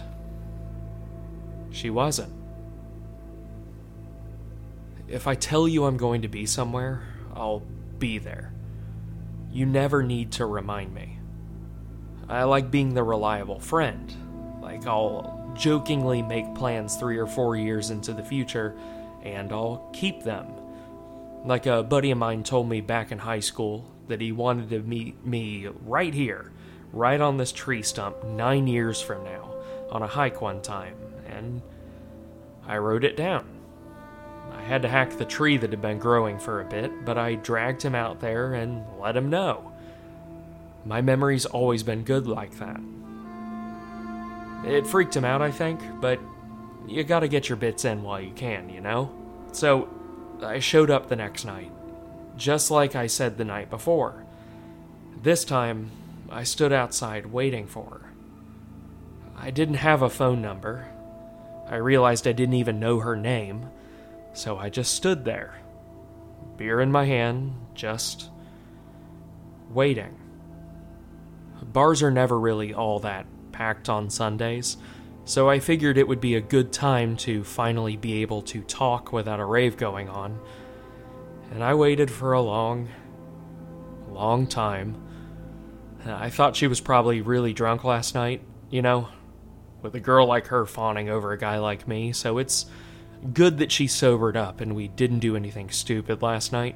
she 1.71 1.89
wasn't. 1.89 2.33
If 5.07 5.27
I 5.27 5.35
tell 5.35 5.67
you 5.67 5.85
I'm 5.85 5.97
going 5.97 6.21
to 6.23 6.27
be 6.27 6.45
somewhere, 6.45 7.03
I'll 7.33 7.63
be 7.99 8.17
there. 8.17 8.53
You 9.51 9.65
never 9.65 10.01
need 10.03 10.31
to 10.33 10.45
remind 10.45 10.93
me. 10.93 11.19
I 12.27 12.43
like 12.43 12.71
being 12.71 12.93
the 12.93 13.03
reliable 13.03 13.59
friend. 13.59 14.11
Like, 14.61 14.87
I'll 14.87 15.53
jokingly 15.55 16.21
make 16.21 16.55
plans 16.55 16.95
three 16.95 17.17
or 17.17 17.27
four 17.27 17.55
years 17.55 17.91
into 17.91 18.13
the 18.13 18.23
future, 18.23 18.75
and 19.21 19.51
I'll 19.51 19.89
keep 19.93 20.23
them. 20.23 20.47
Like 21.45 21.67
a 21.67 21.83
buddy 21.83 22.09
of 22.09 22.17
mine 22.17 22.43
told 22.43 22.67
me 22.67 22.81
back 22.81 23.11
in 23.11 23.19
high 23.19 23.39
school 23.39 23.91
that 24.07 24.19
he 24.19 24.31
wanted 24.31 24.69
to 24.71 24.79
meet 24.79 25.23
me 25.23 25.67
right 25.85 26.13
here, 26.13 26.51
right 26.91 27.21
on 27.21 27.37
this 27.37 27.51
tree 27.51 27.83
stump, 27.83 28.23
nine 28.23 28.65
years 28.65 28.99
from 28.99 29.23
now, 29.23 29.53
on 29.91 30.01
a 30.01 30.07
hike 30.07 30.41
one 30.41 30.63
time, 30.63 30.95
and 31.27 31.61
I 32.65 32.77
wrote 32.77 33.03
it 33.03 33.15
down. 33.15 33.45
I 34.53 34.61
had 34.63 34.81
to 34.81 34.87
hack 34.87 35.17
the 35.17 35.25
tree 35.25 35.57
that 35.57 35.69
had 35.69 35.83
been 35.83 35.99
growing 35.99 36.39
for 36.39 36.61
a 36.61 36.65
bit, 36.65 37.05
but 37.05 37.17
I 37.17 37.35
dragged 37.35 37.83
him 37.83 37.93
out 37.93 38.19
there 38.19 38.55
and 38.55 38.83
let 38.99 39.15
him 39.15 39.29
know. 39.29 39.71
My 40.83 41.01
memory's 41.01 41.45
always 41.45 41.83
been 41.83 42.03
good 42.03 42.25
like 42.25 42.57
that. 42.57 42.79
It 44.65 44.87
freaked 44.87 45.15
him 45.15 45.25
out, 45.25 45.43
I 45.43 45.51
think, 45.51 45.79
but 46.01 46.19
you 46.87 47.03
gotta 47.03 47.27
get 47.27 47.49
your 47.49 47.55
bits 47.55 47.85
in 47.85 48.01
while 48.01 48.21
you 48.21 48.31
can, 48.31 48.69
you 48.69 48.81
know? 48.81 49.11
So, 49.51 49.89
I 50.43 50.59
showed 50.59 50.89
up 50.89 51.07
the 51.07 51.15
next 51.15 51.45
night, 51.45 51.71
just 52.37 52.71
like 52.71 52.95
I 52.95 53.07
said 53.07 53.37
the 53.37 53.45
night 53.45 53.69
before. 53.69 54.25
This 55.21 55.45
time, 55.45 55.91
I 56.29 56.43
stood 56.43 56.73
outside 56.73 57.27
waiting 57.27 57.67
for 57.67 57.85
her. 57.85 58.01
I 59.37 59.51
didn't 59.51 59.75
have 59.75 60.01
a 60.01 60.09
phone 60.09 60.41
number. 60.41 60.87
I 61.67 61.77
realized 61.77 62.27
I 62.27 62.31
didn't 62.31 62.55
even 62.55 62.79
know 62.79 62.99
her 62.99 63.15
name, 63.15 63.69
so 64.33 64.57
I 64.57 64.69
just 64.69 64.93
stood 64.93 65.25
there, 65.25 65.55
beer 66.57 66.79
in 66.79 66.91
my 66.91 67.05
hand, 67.05 67.53
just 67.73 68.29
waiting. 69.69 70.17
Bars 71.63 72.03
are 72.03 72.11
never 72.11 72.39
really 72.39 72.73
all 72.73 72.99
that 72.99 73.25
packed 73.51 73.89
on 73.89 74.09
Sundays, 74.09 74.77
so 75.25 75.49
I 75.49 75.59
figured 75.59 75.97
it 75.97 76.07
would 76.07 76.21
be 76.21 76.35
a 76.35 76.41
good 76.41 76.71
time 76.71 77.17
to 77.17 77.43
finally 77.43 77.97
be 77.97 78.21
able 78.21 78.43
to 78.43 78.61
talk 78.61 79.11
without 79.11 79.39
a 79.39 79.45
rave 79.45 79.75
going 79.75 80.07
on. 80.07 80.39
And 81.51 81.63
I 81.63 81.73
waited 81.73 82.09
for 82.09 82.33
a 82.33 82.41
long, 82.41 82.89
long 84.09 84.47
time. 84.47 85.01
I 86.05 86.29
thought 86.29 86.55
she 86.55 86.67
was 86.67 86.79
probably 86.79 87.21
really 87.21 87.53
drunk 87.53 87.83
last 87.83 88.13
night, 88.13 88.41
you 88.69 88.83
know, 88.83 89.09
with 89.81 89.95
a 89.95 89.99
girl 89.99 90.27
like 90.27 90.47
her 90.47 90.65
fawning 90.67 91.09
over 91.09 91.31
a 91.31 91.37
guy 91.37 91.57
like 91.57 91.87
me, 91.87 92.11
so 92.11 92.37
it's 92.37 92.67
good 93.33 93.57
that 93.57 93.71
she 93.71 93.87
sobered 93.87 94.37
up 94.37 94.61
and 94.61 94.75
we 94.75 94.87
didn't 94.87 95.19
do 95.19 95.35
anything 95.35 95.71
stupid 95.71 96.21
last 96.21 96.51
night. 96.51 96.75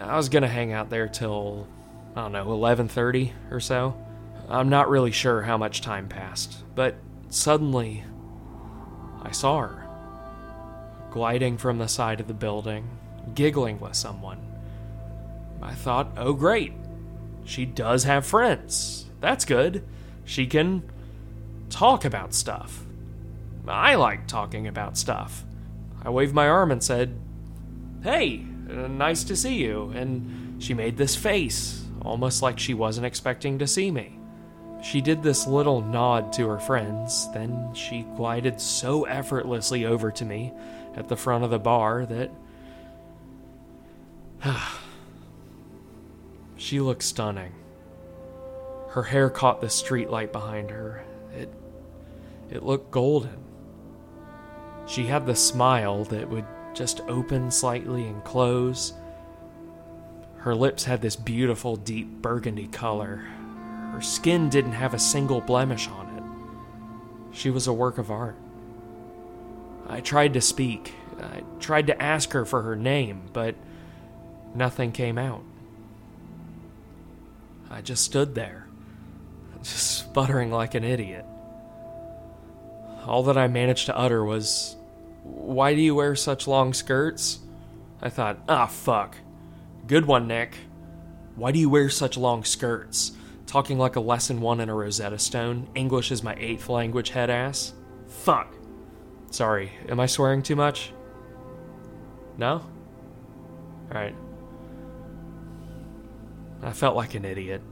I 0.00 0.16
was 0.16 0.28
gonna 0.28 0.48
hang 0.48 0.72
out 0.72 0.90
there 0.90 1.06
till 1.06 1.68
I 2.16 2.22
don't 2.22 2.32
know, 2.32 2.46
11:30 2.46 3.32
or 3.50 3.60
so. 3.60 3.94
I'm 4.48 4.68
not 4.68 4.88
really 4.88 5.10
sure 5.10 5.42
how 5.42 5.56
much 5.56 5.80
time 5.80 6.08
passed, 6.08 6.62
but 6.74 6.96
suddenly 7.28 8.04
I 9.22 9.32
saw 9.32 9.60
her 9.60 9.86
gliding 11.10 11.56
from 11.56 11.78
the 11.78 11.88
side 11.88 12.20
of 12.20 12.28
the 12.28 12.34
building, 12.34 12.88
giggling 13.34 13.80
with 13.80 13.94
someone. 13.94 14.38
I 15.62 15.72
thought, 15.72 16.12
"Oh 16.16 16.32
great. 16.34 16.72
She 17.44 17.64
does 17.64 18.04
have 18.04 18.26
friends. 18.26 19.06
That's 19.20 19.44
good. 19.44 19.82
She 20.24 20.46
can 20.46 20.82
talk 21.70 22.04
about 22.04 22.34
stuff." 22.34 22.84
I 23.66 23.96
like 23.96 24.28
talking 24.28 24.68
about 24.68 24.96
stuff. 24.96 25.44
I 26.04 26.10
waved 26.10 26.34
my 26.34 26.48
arm 26.48 26.70
and 26.70 26.82
said, 26.82 27.18
Hey, 28.02 28.44
Uh, 28.68 28.88
nice 28.88 29.22
to 29.24 29.36
see 29.36 29.54
you. 29.54 29.92
And 29.94 30.60
she 30.62 30.74
made 30.74 30.96
this 30.96 31.14
face, 31.16 31.84
almost 32.02 32.42
like 32.42 32.58
she 32.58 32.74
wasn't 32.74 33.06
expecting 33.06 33.58
to 33.60 33.66
see 33.66 33.90
me. 33.92 34.15
She 34.82 35.00
did 35.00 35.22
this 35.22 35.46
little 35.46 35.80
nod 35.80 36.32
to 36.34 36.46
her 36.48 36.58
friends, 36.58 37.28
then 37.32 37.72
she 37.74 38.02
glided 38.16 38.60
so 38.60 39.04
effortlessly 39.04 39.84
over 39.84 40.10
to 40.12 40.24
me 40.24 40.52
at 40.94 41.08
the 41.08 41.16
front 41.16 41.44
of 41.44 41.50
the 41.50 41.58
bar 41.58 42.06
that. 42.06 42.30
she 46.56 46.80
looked 46.80 47.02
stunning. 47.02 47.52
Her 48.90 49.02
hair 49.02 49.28
caught 49.28 49.60
the 49.60 49.66
streetlight 49.66 50.32
behind 50.32 50.70
her. 50.70 51.04
It. 51.34 51.52
it 52.50 52.62
looked 52.62 52.90
golden. 52.90 53.44
She 54.86 55.06
had 55.06 55.26
the 55.26 55.36
smile 55.36 56.04
that 56.04 56.28
would 56.28 56.46
just 56.72 57.00
open 57.02 57.50
slightly 57.50 58.06
and 58.06 58.22
close. 58.24 58.94
Her 60.38 60.54
lips 60.54 60.84
had 60.84 61.02
this 61.02 61.16
beautiful 61.16 61.76
deep 61.76 62.06
burgundy 62.22 62.68
color. 62.68 63.26
Her 63.96 64.02
skin 64.02 64.50
didn't 64.50 64.72
have 64.72 64.92
a 64.92 64.98
single 64.98 65.40
blemish 65.40 65.88
on 65.88 66.06
it. 66.18 67.34
She 67.34 67.48
was 67.48 67.66
a 67.66 67.72
work 67.72 67.96
of 67.96 68.10
art. 68.10 68.36
I 69.88 70.02
tried 70.02 70.34
to 70.34 70.42
speak. 70.42 70.92
I 71.18 71.42
tried 71.60 71.86
to 71.86 72.02
ask 72.02 72.32
her 72.32 72.44
for 72.44 72.60
her 72.60 72.76
name, 72.76 73.22
but 73.32 73.54
nothing 74.54 74.92
came 74.92 75.16
out. 75.16 75.42
I 77.70 77.80
just 77.80 78.04
stood 78.04 78.34
there, 78.34 78.66
just 79.62 79.96
sputtering 80.00 80.50
like 80.50 80.74
an 80.74 80.84
idiot. 80.84 81.24
All 83.06 83.22
that 83.22 83.38
I 83.38 83.48
managed 83.48 83.86
to 83.86 83.96
utter 83.96 84.22
was, 84.22 84.76
Why 85.22 85.74
do 85.74 85.80
you 85.80 85.94
wear 85.94 86.14
such 86.14 86.46
long 86.46 86.74
skirts? 86.74 87.38
I 88.02 88.10
thought, 88.10 88.40
Ah, 88.46 88.66
fuck. 88.66 89.16
Good 89.86 90.04
one, 90.04 90.28
Nick. 90.28 90.54
Why 91.34 91.50
do 91.50 91.58
you 91.58 91.70
wear 91.70 91.88
such 91.88 92.18
long 92.18 92.44
skirts? 92.44 93.12
Talking 93.46 93.78
like 93.78 93.96
a 93.96 94.00
lesson 94.00 94.40
one 94.40 94.60
in 94.60 94.68
a 94.68 94.74
Rosetta 94.74 95.18
Stone. 95.18 95.68
English 95.74 96.10
is 96.10 96.22
my 96.22 96.34
eighth 96.38 96.68
language, 96.68 97.10
head 97.10 97.30
ass. 97.30 97.72
Fuck. 98.08 98.54
Sorry, 99.30 99.72
am 99.88 100.00
I 100.00 100.06
swearing 100.06 100.42
too 100.42 100.56
much? 100.56 100.92
No? 102.36 102.66
Alright. 103.88 104.14
I 106.62 106.72
felt 106.72 106.96
like 106.96 107.14
an 107.14 107.24
idiot. 107.24 107.62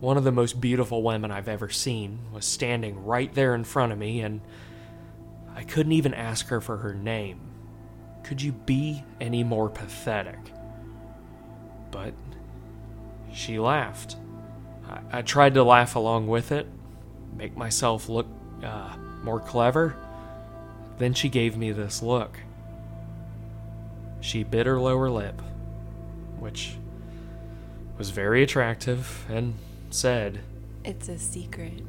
One 0.00 0.16
of 0.16 0.24
the 0.24 0.32
most 0.32 0.60
beautiful 0.60 1.02
women 1.02 1.30
I've 1.30 1.48
ever 1.48 1.68
seen 1.68 2.18
was 2.32 2.44
standing 2.44 3.04
right 3.04 3.32
there 3.34 3.54
in 3.54 3.64
front 3.64 3.92
of 3.92 3.98
me, 3.98 4.20
and 4.20 4.40
I 5.54 5.62
couldn't 5.62 5.92
even 5.92 6.14
ask 6.14 6.48
her 6.48 6.60
for 6.60 6.78
her 6.78 6.94
name. 6.94 7.40
Could 8.24 8.40
you 8.42 8.52
be 8.52 9.04
any 9.20 9.44
more 9.44 9.68
pathetic? 9.68 10.38
But 11.90 12.14
she 13.32 13.58
laughed. 13.58 14.16
I, 14.90 15.00
I 15.18 15.22
tried 15.22 15.54
to 15.54 15.62
laugh 15.62 15.96
along 15.96 16.26
with 16.26 16.52
it, 16.52 16.66
make 17.36 17.56
myself 17.56 18.08
look 18.08 18.26
uh, 18.62 18.96
more 19.22 19.40
clever. 19.40 19.96
Then 20.98 21.14
she 21.14 21.28
gave 21.28 21.56
me 21.56 21.72
this 21.72 22.02
look. 22.02 22.40
She 24.20 24.42
bit 24.42 24.66
her 24.66 24.78
lower 24.78 25.08
lip, 25.08 25.40
which 26.38 26.76
was 27.96 28.10
very 28.10 28.42
attractive, 28.42 29.24
and 29.30 29.54
said, 29.88 30.40
It's 30.84 31.08
a 31.08 31.18
secret, 31.18 31.82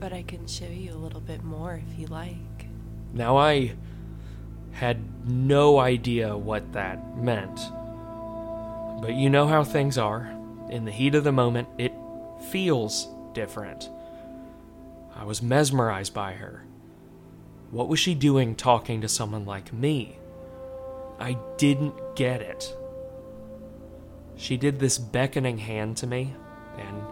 but 0.00 0.12
I 0.12 0.22
can 0.22 0.46
show 0.46 0.66
you 0.66 0.92
a 0.92 0.96
little 0.96 1.20
bit 1.20 1.42
more 1.42 1.82
if 1.90 1.98
you 1.98 2.06
like. 2.06 2.66
Now 3.12 3.36
I 3.36 3.74
had 4.72 5.28
no 5.28 5.78
idea 5.78 6.36
what 6.36 6.72
that 6.72 7.16
meant. 7.16 7.60
But 9.00 9.14
you 9.14 9.28
know 9.28 9.46
how 9.46 9.62
things 9.62 9.98
are. 9.98 10.30
In 10.70 10.86
the 10.86 10.90
heat 10.90 11.14
of 11.14 11.24
the 11.24 11.32
moment, 11.32 11.68
it 11.78 11.92
feels 12.50 13.08
different. 13.32 13.90
I 15.14 15.24
was 15.24 15.42
mesmerized 15.42 16.14
by 16.14 16.32
her. 16.32 16.64
What 17.70 17.88
was 17.88 17.98
she 17.98 18.14
doing 18.14 18.54
talking 18.54 19.00
to 19.00 19.08
someone 19.08 19.44
like 19.44 19.72
me? 19.72 20.18
I 21.18 21.36
didn't 21.56 21.94
get 22.16 22.40
it. 22.40 22.74
She 24.36 24.56
did 24.56 24.78
this 24.78 24.98
beckoning 24.98 25.58
hand 25.58 25.96
to 25.98 26.06
me, 26.06 26.34
and 26.78 27.02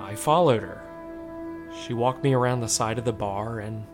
I 0.00 0.14
followed 0.14 0.62
her. 0.62 0.82
She 1.84 1.92
walked 1.94 2.24
me 2.24 2.32
around 2.32 2.60
the 2.60 2.68
side 2.68 2.98
of 2.98 3.04
the 3.04 3.12
bar, 3.12 3.60
and 3.60 3.86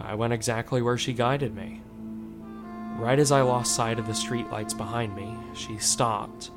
I 0.00 0.14
went 0.14 0.32
exactly 0.32 0.82
where 0.82 0.98
she 0.98 1.12
guided 1.12 1.54
me. 1.54 1.80
Right 2.98 3.18
as 3.18 3.32
I 3.32 3.42
lost 3.42 3.74
sight 3.74 3.98
of 3.98 4.06
the 4.06 4.12
streetlights 4.12 4.76
behind 4.76 5.16
me, 5.16 5.34
she 5.54 5.78
stopped, 5.78 6.50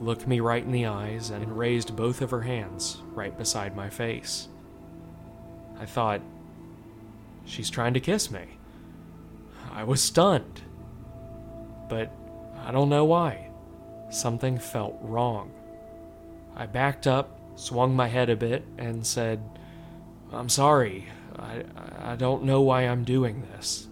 looked 0.00 0.26
me 0.26 0.40
right 0.40 0.64
in 0.64 0.72
the 0.72 0.86
eyes, 0.86 1.30
and 1.30 1.56
raised 1.56 1.94
both 1.94 2.22
of 2.22 2.30
her 2.30 2.42
hands 2.42 3.02
right 3.12 3.36
beside 3.36 3.76
my 3.76 3.88
face. 3.88 4.48
I 5.78 5.86
thought, 5.86 6.22
she's 7.44 7.70
trying 7.70 7.94
to 7.94 8.00
kiss 8.00 8.30
me. 8.30 8.58
I 9.72 9.84
was 9.84 10.02
stunned. 10.02 10.62
But 11.88 12.12
I 12.64 12.72
don't 12.72 12.88
know 12.88 13.04
why. 13.04 13.50
Something 14.10 14.58
felt 14.58 14.96
wrong. 15.00 15.52
I 16.56 16.66
backed 16.66 17.06
up, 17.06 17.40
swung 17.56 17.94
my 17.94 18.08
head 18.08 18.30
a 18.30 18.36
bit, 18.36 18.64
and 18.78 19.06
said, 19.06 19.40
I'm 20.32 20.48
sorry. 20.48 21.08
I, 21.38 21.64
I 21.98 22.16
don't 22.16 22.44
know 22.44 22.60
why 22.60 22.82
I'm 22.82 23.04
doing 23.04 23.42
this. 23.52 23.88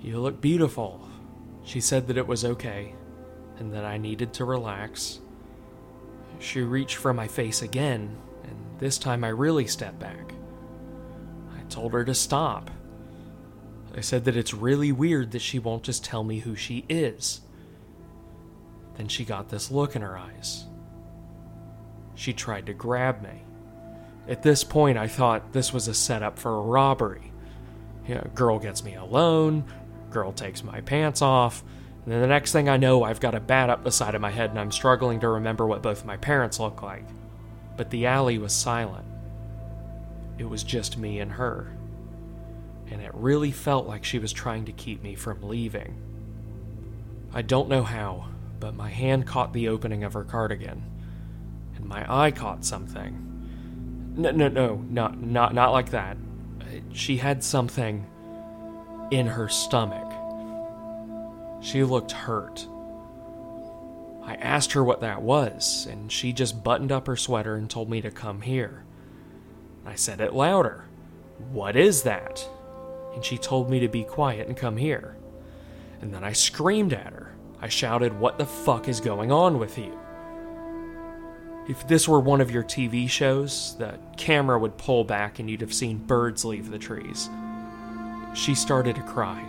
You 0.00 0.18
look 0.18 0.40
beautiful. 0.40 1.08
She 1.64 1.80
said 1.80 2.06
that 2.08 2.16
it 2.16 2.26
was 2.26 2.44
okay, 2.44 2.94
and 3.58 3.72
that 3.72 3.84
I 3.84 3.98
needed 3.98 4.32
to 4.34 4.44
relax. 4.44 5.20
She 6.38 6.60
reached 6.60 6.96
for 6.96 7.14
my 7.14 7.28
face 7.28 7.62
again, 7.62 8.16
and 8.44 8.56
this 8.78 8.98
time 8.98 9.24
I 9.24 9.28
really 9.28 9.66
stepped 9.66 9.98
back. 9.98 10.32
I 11.56 11.62
told 11.68 11.92
her 11.92 12.04
to 12.04 12.14
stop. 12.14 12.70
I 13.96 14.02
said 14.02 14.24
that 14.26 14.36
it's 14.36 14.52
really 14.52 14.92
weird 14.92 15.30
that 15.30 15.40
she 15.40 15.58
won't 15.58 15.82
just 15.82 16.04
tell 16.04 16.22
me 16.22 16.40
who 16.40 16.54
she 16.54 16.84
is. 16.88 17.40
Then 18.96 19.08
she 19.08 19.24
got 19.24 19.48
this 19.48 19.70
look 19.70 19.96
in 19.96 20.02
her 20.02 20.18
eyes. 20.18 20.66
She 22.14 22.32
tried 22.32 22.66
to 22.66 22.74
grab 22.74 23.22
me. 23.22 23.42
At 24.28 24.42
this 24.42 24.64
point, 24.64 24.98
I 24.98 25.06
thought 25.06 25.52
this 25.52 25.72
was 25.72 25.88
a 25.88 25.94
setup 25.94 26.38
for 26.38 26.56
a 26.56 26.62
robbery. 26.62 27.32
Girl 28.34 28.58
gets 28.58 28.84
me 28.84 28.94
alone, 28.94 29.64
girl 30.10 30.32
takes 30.32 30.62
my 30.62 30.80
pants 30.80 31.22
off, 31.22 31.64
then 32.12 32.20
the 32.20 32.26
next 32.26 32.52
thing 32.52 32.68
I 32.68 32.76
know, 32.76 33.02
I've 33.02 33.20
got 33.20 33.34
a 33.34 33.40
bat 33.40 33.70
up 33.70 33.82
the 33.82 33.90
side 33.90 34.14
of 34.14 34.20
my 34.20 34.30
head 34.30 34.50
and 34.50 34.58
I'm 34.58 34.72
struggling 34.72 35.20
to 35.20 35.28
remember 35.28 35.66
what 35.66 35.82
both 35.82 36.04
my 36.04 36.16
parents 36.16 36.60
look 36.60 36.82
like. 36.82 37.04
But 37.76 37.90
the 37.90 38.06
alley 38.06 38.38
was 38.38 38.52
silent. 38.52 39.04
It 40.38 40.48
was 40.48 40.62
just 40.62 40.98
me 40.98 41.20
and 41.20 41.32
her 41.32 41.76
and 42.90 43.00
it 43.00 43.10
really 43.14 43.50
felt 43.50 43.86
like 43.86 44.04
she 44.04 44.18
was 44.18 44.32
trying 44.32 44.64
to 44.66 44.72
keep 44.72 45.02
me 45.02 45.14
from 45.14 45.42
leaving. 45.42 45.96
I 47.32 47.42
don't 47.42 47.68
know 47.68 47.82
how, 47.82 48.28
but 48.60 48.74
my 48.74 48.88
hand 48.88 49.26
caught 49.26 49.52
the 49.52 49.68
opening 49.68 50.04
of 50.04 50.12
her 50.12 50.24
cardigan, 50.24 50.82
and 51.74 51.84
my 51.84 52.06
eye 52.08 52.30
caught 52.30 52.64
something. 52.64 54.14
No, 54.16 54.30
no, 54.30 54.48
no, 54.48 54.76
not, 54.88 55.20
not, 55.20 55.52
not 55.52 55.72
like 55.72 55.90
that. 55.90 56.16
She 56.92 57.16
had 57.16 57.42
something 57.42 58.06
in 59.10 59.26
her 59.26 59.48
stomach. 59.48 60.05
She 61.66 61.84
looked 61.84 62.12
hurt. 62.12 62.66
I 64.22 64.34
asked 64.36 64.72
her 64.72 64.82
what 64.82 65.00
that 65.00 65.22
was, 65.22 65.86
and 65.90 66.10
she 66.10 66.32
just 66.32 66.64
buttoned 66.64 66.92
up 66.92 67.06
her 67.06 67.16
sweater 67.16 67.54
and 67.54 67.68
told 67.68 67.90
me 67.90 68.00
to 68.00 68.10
come 68.10 68.42
here. 68.42 68.84
I 69.84 69.94
said 69.94 70.20
it 70.20 70.34
louder. 70.34 70.84
What 71.52 71.76
is 71.76 72.02
that? 72.02 72.48
and 73.16 73.24
she 73.24 73.38
told 73.38 73.70
me 73.70 73.80
to 73.80 73.88
be 73.88 74.04
quiet 74.04 74.46
and 74.46 74.56
come 74.56 74.76
here. 74.76 75.16
And 76.02 76.14
then 76.14 76.22
I 76.22 76.32
screamed 76.32 76.92
at 76.92 77.14
her. 77.14 77.34
I 77.60 77.68
shouted, 77.68 78.20
What 78.20 78.38
the 78.38 78.44
fuck 78.44 78.88
is 78.88 79.00
going 79.00 79.32
on 79.32 79.58
with 79.58 79.78
you? 79.78 79.98
If 81.66 81.88
this 81.88 82.06
were 82.06 82.20
one 82.20 82.42
of 82.42 82.50
your 82.50 82.62
TV 82.62 83.08
shows, 83.08 83.74
the 83.78 83.98
camera 84.18 84.58
would 84.58 84.76
pull 84.76 85.02
back 85.02 85.38
and 85.38 85.50
you'd 85.50 85.62
have 85.62 85.74
seen 85.74 85.96
birds 85.96 86.44
leave 86.44 86.70
the 86.70 86.78
trees. 86.78 87.28
She 88.34 88.54
started 88.54 88.96
to 88.96 89.02
cry. 89.02 89.42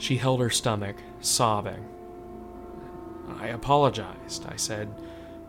She 0.00 0.16
held 0.16 0.40
her 0.40 0.48
stomach, 0.48 0.96
sobbing. 1.20 1.86
I 3.38 3.48
apologized. 3.48 4.46
I 4.48 4.56
said 4.56 4.88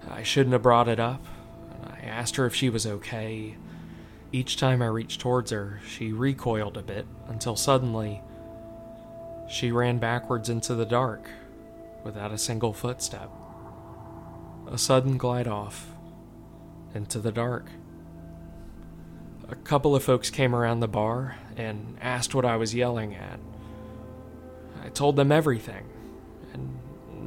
I 0.10 0.24
shouldn't 0.24 0.52
have 0.52 0.62
brought 0.62 0.90
it 0.90 1.00
up. 1.00 1.26
I 1.86 2.02
asked 2.02 2.36
her 2.36 2.46
if 2.46 2.54
she 2.54 2.70
was 2.70 2.86
okay. 2.86 3.56
Each 4.34 4.58
time 4.58 4.82
I 4.82 4.88
reached 4.88 5.22
towards 5.22 5.52
her, 5.52 5.80
she 5.88 6.12
recoiled 6.12 6.76
a 6.76 6.82
bit 6.82 7.08
until 7.30 7.56
suddenly 7.56 8.22
she 9.50 9.72
ran 9.72 10.00
backwards 10.00 10.50
into 10.50 10.76
the 10.76 10.86
dark 10.86 11.30
without 12.04 12.34
a 12.34 12.38
single 12.38 12.74
footstep. 12.74 13.32
A 14.70 14.78
sudden 14.78 15.18
glide 15.18 15.48
off 15.48 15.88
into 16.94 17.20
the 17.20 17.32
dark. 17.32 17.68
A 19.48 19.56
couple 19.56 19.96
of 19.96 20.04
folks 20.04 20.30
came 20.30 20.54
around 20.54 20.82
the 20.82 20.90
bar 20.90 21.38
and 21.56 21.98
asked 22.02 22.36
what 22.36 22.46
I 22.46 22.58
was 22.58 22.76
yelling 22.76 23.16
at. 23.16 23.40
I 24.84 24.90
told 24.90 25.16
them 25.16 25.32
everything, 25.32 25.86
and 26.54 26.80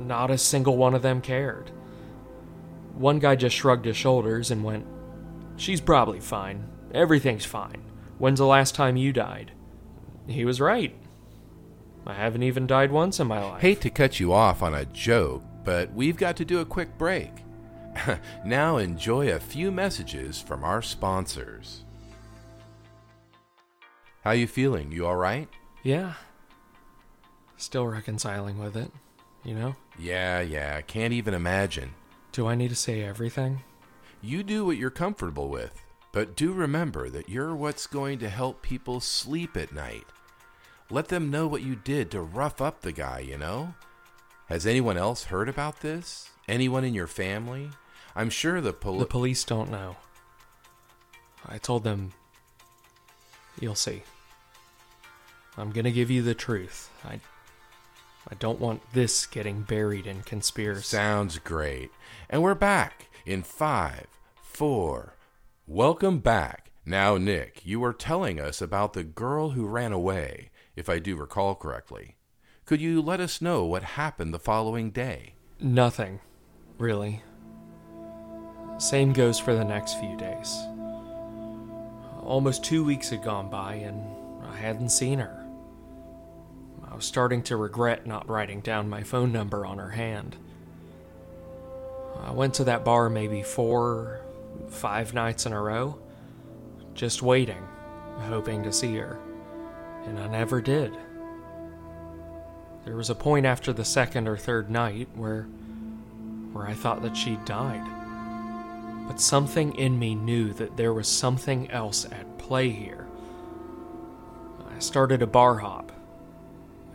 not 0.07 0.31
a 0.31 0.39
single 0.39 0.77
one 0.77 0.95
of 0.95 1.03
them 1.03 1.21
cared. 1.21 1.71
One 2.95 3.19
guy 3.19 3.37
just 3.37 3.57
shrugged 3.57 3.87
his 3.87 3.97
shoulders 3.97 4.51
and 4.51 4.65
went, 4.65 4.87
She's 5.57 5.81
probably 5.81 6.21
fine. 6.21 6.69
Everything's 6.93 7.45
fine. 7.45 7.83
When's 8.19 8.39
the 8.39 8.47
last 8.47 8.75
time 8.75 8.97
you 8.97 9.13
died? 9.13 9.53
He 10.27 10.45
was 10.45 10.61
right. 10.61 10.97
I 12.07 12.15
haven't 12.15 12.43
even 12.43 12.67
died 12.67 12.93
once 12.93 13.19
in 13.21 13.27
my 13.27 13.43
life. 13.43 13.61
Hate 13.61 13.81
to 13.83 13.91
cut 13.91 14.21
you 14.21 14.33
off 14.33 14.63
on 14.63 14.75
a 14.75 14.85
joke, 14.87 15.43
but 15.65 15.93
we've 15.93 16.17
got 16.17 16.37
to 16.37 16.45
do 16.45 16.61
a 16.61 16.65
quick 16.65 16.99
break. 16.99 17.31
now 18.45 18.77
enjoy 18.77 19.31
a 19.31 19.41
few 19.41 19.71
messages 19.71 20.41
from 20.41 20.65
our 20.65 20.83
sponsors. 20.83 21.85
How 24.23 24.33
you 24.33 24.47
feeling? 24.47 24.91
You 24.93 25.07
all 25.07 25.17
right? 25.17 25.49
Yeah. 25.83 26.15
Still 27.65 27.87
reconciling 27.87 28.59
with 28.59 28.77
it, 28.77 28.91
you 29.43 29.55
know? 29.55 29.75
Yeah, 29.99 30.43
yeah, 30.43 30.83
can't 30.83 31.15
even 31.15 31.33
imagine. 31.33 31.95
Do 32.31 32.47
I 32.47 32.55
need 32.55 32.69
to 32.69 32.77
say 32.77 33.03
everything? 33.03 33.63
You 34.21 34.43
do 34.43 34.67
what 34.67 34.77
you're 34.77 34.91
comfortable 34.91 35.49
with, 35.49 35.83
but 36.13 36.37
do 36.37 36.53
remember 36.53 37.09
that 37.09 37.31
you're 37.31 37.55
what's 37.57 37.87
going 37.87 38.19
to 38.19 38.29
help 38.29 38.61
people 38.61 39.01
sleep 39.01 39.57
at 39.57 39.73
night. 39.73 40.05
Let 40.91 41.09
them 41.09 41.31
know 41.31 41.47
what 41.47 41.63
you 41.63 41.75
did 41.75 42.11
to 42.11 42.21
rough 42.21 42.61
up 42.61 42.83
the 42.83 42.93
guy, 42.93 43.21
you 43.21 43.39
know? 43.39 43.73
Has 44.49 44.67
anyone 44.67 44.99
else 44.99 45.25
heard 45.25 45.49
about 45.49 45.81
this? 45.81 46.29
Anyone 46.47 46.85
in 46.85 46.93
your 46.93 47.07
family? 47.07 47.71
I'm 48.15 48.29
sure 48.29 48.61
the 48.61 48.75
police. 48.75 49.01
The 49.01 49.07
police 49.07 49.43
don't 49.43 49.71
know. 49.71 49.97
I 51.49 51.57
told 51.57 51.83
them, 51.83 52.13
you'll 53.59 53.75
see. 53.75 54.03
I'm 55.57 55.71
gonna 55.71 55.91
give 55.91 56.11
you 56.11 56.21
the 56.21 56.35
truth. 56.35 56.91
I, 57.03 57.21
I 58.29 58.35
don't 58.37 58.61
want 58.61 58.83
this 58.93 59.27
getting 59.27 59.63
buried 59.63 60.07
in 60.07 60.23
conspiracy. 60.23 60.97
Sounds 60.97 61.39
great. 61.39 61.91
And 62.31 62.43
we're 62.43 62.55
back 62.55 63.09
in 63.27 63.43
five, 63.43 64.07
four. 64.43 65.15
Welcome 65.67 66.21
back. 66.21 66.71
Now, 66.87 67.17
Nick, 67.17 67.65
you 67.65 67.81
were 67.81 67.93
telling 67.93 68.41
us 68.41 68.61
about 68.61 68.93
the 68.93 69.05
girl 69.05 69.51
who 69.51 69.67
ran 69.67 69.93
away, 69.93 70.51
if 70.77 70.89
I 70.89 70.99
do 70.99 71.17
recall 71.17 71.55
correctly. 71.55 72.17
Could 72.65 72.81
you 72.81 73.03
let 73.03 73.21
us 73.21 73.43
know 73.43 73.65
what 73.65 73.83
happened 73.83 74.33
the 74.33 74.39
following 74.39 74.91
day? 74.91 75.35
Nothing, 75.61 76.21
really. 76.79 77.23
Same 78.79 79.13
goes 79.13 79.39
for 79.39 79.55
the 79.55 79.65
next 79.65 79.99
few 80.01 80.17
days. 80.17 80.57
Almost 82.23 82.65
two 82.65 82.85
weeks 82.85 83.11
had 83.11 83.23
gone 83.23 83.51
by 83.51 83.75
and 83.75 84.03
I 84.43 84.57
hadn't 84.57 84.89
seen 84.89 85.19
her. 85.19 85.44
I 86.95 86.97
was 86.97 87.07
starting 87.07 87.43
to 87.45 87.57
regret 87.57 88.07
not 88.07 88.29
writing 88.29 88.61
down 88.61 88.89
my 88.89 89.03
phone 89.03 89.33
number 89.33 89.67
on 89.67 89.79
her 89.79 89.91
hand. 89.91 90.37
I 92.21 92.31
went 92.31 92.55
to 92.55 92.65
that 92.65 92.85
bar 92.85 93.11
maybe 93.11 93.43
four, 93.43 94.21
five 94.69 95.13
nights 95.13 95.45
in 95.45 95.53
a 95.53 95.61
row, 95.61 95.99
just 96.95 97.21
waiting, 97.21 97.67
hoping 98.29 98.63
to 98.63 98.73
see 98.73 98.95
her, 98.95 99.19
and 100.07 100.21
I 100.21 100.29
never 100.29 100.61
did. 100.61 100.97
There 102.85 102.95
was 102.95 103.11
a 103.11 103.17
point 103.17 103.45
after 103.45 103.73
the 103.73 103.85
second 103.85 104.29
or 104.29 104.37
third 104.37 104.71
night 104.71 105.09
where 105.17 105.49
where 106.53 106.69
I 106.69 106.75
thought 106.75 107.03
that 107.03 107.17
she'd 107.17 107.45
died. 107.45 107.85
But 109.09 109.21
something 109.21 109.75
in 109.75 109.99
me 109.99 110.15
knew 110.15 110.53
that 110.53 110.77
there 110.77 110.95
was 110.95 111.09
something 111.09 111.69
else 111.73 112.05
at 112.05 112.39
play 112.39 112.71
here. 112.71 113.09
I 114.71 114.79
started 114.79 115.23
a 115.23 115.27
bar 115.27 115.59
hop. 115.59 115.91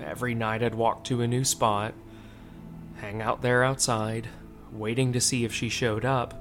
Every 0.04 0.34
night 0.34 0.64
I'd 0.64 0.76
walk 0.76 1.04
to 1.06 1.22
a 1.22 1.28
new 1.28 1.44
spot, 1.44 1.94
hang 2.98 3.22
out 3.22 3.42
there 3.42 3.64
outside, 3.64 4.28
waiting 4.72 5.14
to 5.14 5.22
see 5.22 5.46
if 5.46 5.54
she 5.54 5.70
showed 5.70 6.06
up. 6.06 6.34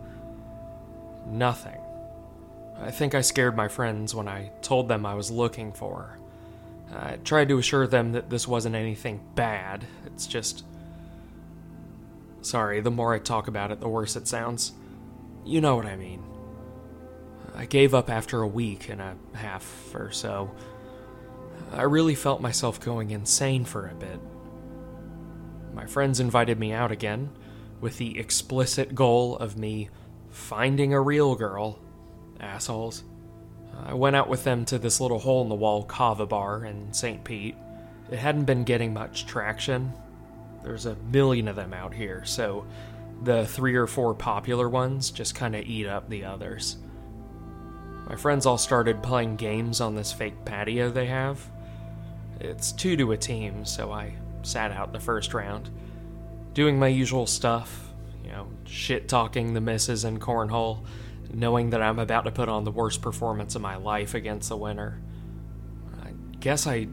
Nothing. 1.26 1.78
I 2.80 2.90
think 2.90 3.14
I 3.14 3.20
scared 3.20 3.56
my 3.56 3.68
friends 3.68 4.14
when 4.14 4.28
I 4.28 4.50
told 4.62 4.88
them 4.88 5.04
I 5.04 5.14
was 5.14 5.30
looking 5.30 5.72
for 5.72 6.02
her. 6.02 6.18
I 6.96 7.16
tried 7.16 7.48
to 7.48 7.58
assure 7.58 7.86
them 7.86 8.12
that 8.12 8.30
this 8.30 8.48
wasn't 8.48 8.74
anything 8.74 9.20
bad. 9.34 9.84
It's 10.06 10.26
just. 10.26 10.64
Sorry, 12.40 12.80
the 12.80 12.90
more 12.90 13.12
I 13.12 13.18
talk 13.18 13.48
about 13.48 13.72
it, 13.72 13.80
the 13.80 13.88
worse 13.88 14.16
it 14.16 14.28
sounds. 14.28 14.72
You 15.44 15.60
know 15.60 15.76
what 15.76 15.86
I 15.86 15.96
mean. 15.96 16.22
I 17.56 17.66
gave 17.66 17.94
up 17.94 18.08
after 18.08 18.40
a 18.40 18.46
week 18.46 18.88
and 18.88 19.00
a 19.00 19.16
half 19.34 19.94
or 19.94 20.12
so. 20.12 20.50
I 21.72 21.82
really 21.82 22.14
felt 22.14 22.40
myself 22.40 22.80
going 22.80 23.10
insane 23.10 23.64
for 23.64 23.88
a 23.88 23.94
bit. 23.94 24.20
My 25.74 25.86
friends 25.86 26.20
invited 26.20 26.58
me 26.58 26.72
out 26.72 26.90
again, 26.90 27.30
with 27.80 27.98
the 27.98 28.18
explicit 28.18 28.94
goal 28.94 29.36
of 29.36 29.56
me 29.56 29.90
finding 30.30 30.92
a 30.92 31.00
real 31.00 31.34
girl. 31.34 31.78
Assholes. 32.40 33.04
I 33.84 33.94
went 33.94 34.16
out 34.16 34.28
with 34.28 34.44
them 34.44 34.64
to 34.66 34.78
this 34.78 35.00
little 35.00 35.18
hole 35.18 35.42
in 35.42 35.48
the 35.48 35.54
wall 35.54 35.84
kava 35.84 36.26
bar 36.26 36.64
in 36.64 36.92
St. 36.92 37.22
Pete. 37.22 37.56
It 38.10 38.18
hadn't 38.18 38.44
been 38.44 38.64
getting 38.64 38.92
much 38.92 39.26
traction. 39.26 39.92
There's 40.64 40.86
a 40.86 40.96
million 41.12 41.46
of 41.46 41.56
them 41.56 41.72
out 41.72 41.94
here, 41.94 42.24
so 42.24 42.66
the 43.22 43.46
three 43.46 43.76
or 43.76 43.86
four 43.86 44.14
popular 44.14 44.68
ones 44.68 45.10
just 45.10 45.34
kind 45.34 45.54
of 45.54 45.64
eat 45.64 45.86
up 45.86 46.08
the 46.08 46.24
others. 46.24 46.76
My 48.08 48.16
friends 48.16 48.46
all 48.46 48.58
started 48.58 49.02
playing 49.02 49.36
games 49.36 49.80
on 49.80 49.94
this 49.94 50.12
fake 50.12 50.44
patio 50.44 50.90
they 50.90 51.06
have. 51.06 51.48
It's 52.40 52.72
two 52.72 52.96
to 52.96 53.12
a 53.12 53.16
team, 53.16 53.64
so 53.64 53.92
I 53.92 54.14
sat 54.42 54.70
out 54.70 54.92
the 54.92 55.00
first 55.00 55.34
round, 55.34 55.70
doing 56.54 56.78
my 56.78 56.88
usual 56.88 57.26
stuff, 57.26 57.92
you 58.24 58.30
know, 58.30 58.46
shit 58.64 59.08
talking 59.08 59.54
the 59.54 59.60
misses 59.60 60.04
in 60.04 60.18
cornhole 60.18 60.84
knowing 61.32 61.70
that 61.70 61.82
I'm 61.82 61.98
about 61.98 62.24
to 62.24 62.30
put 62.30 62.48
on 62.48 62.64
the 62.64 62.70
worst 62.70 63.02
performance 63.02 63.54
of 63.54 63.62
my 63.62 63.76
life 63.76 64.14
against 64.14 64.48
the 64.48 64.56
winner. 64.56 65.00
I 66.02 66.12
guess 66.40 66.66
I 66.66 66.88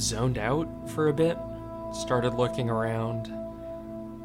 zoned 0.00 0.38
out 0.38 0.90
for 0.90 1.08
a 1.08 1.14
bit, 1.14 1.36
started 1.92 2.34
looking 2.34 2.70
around, 2.70 3.26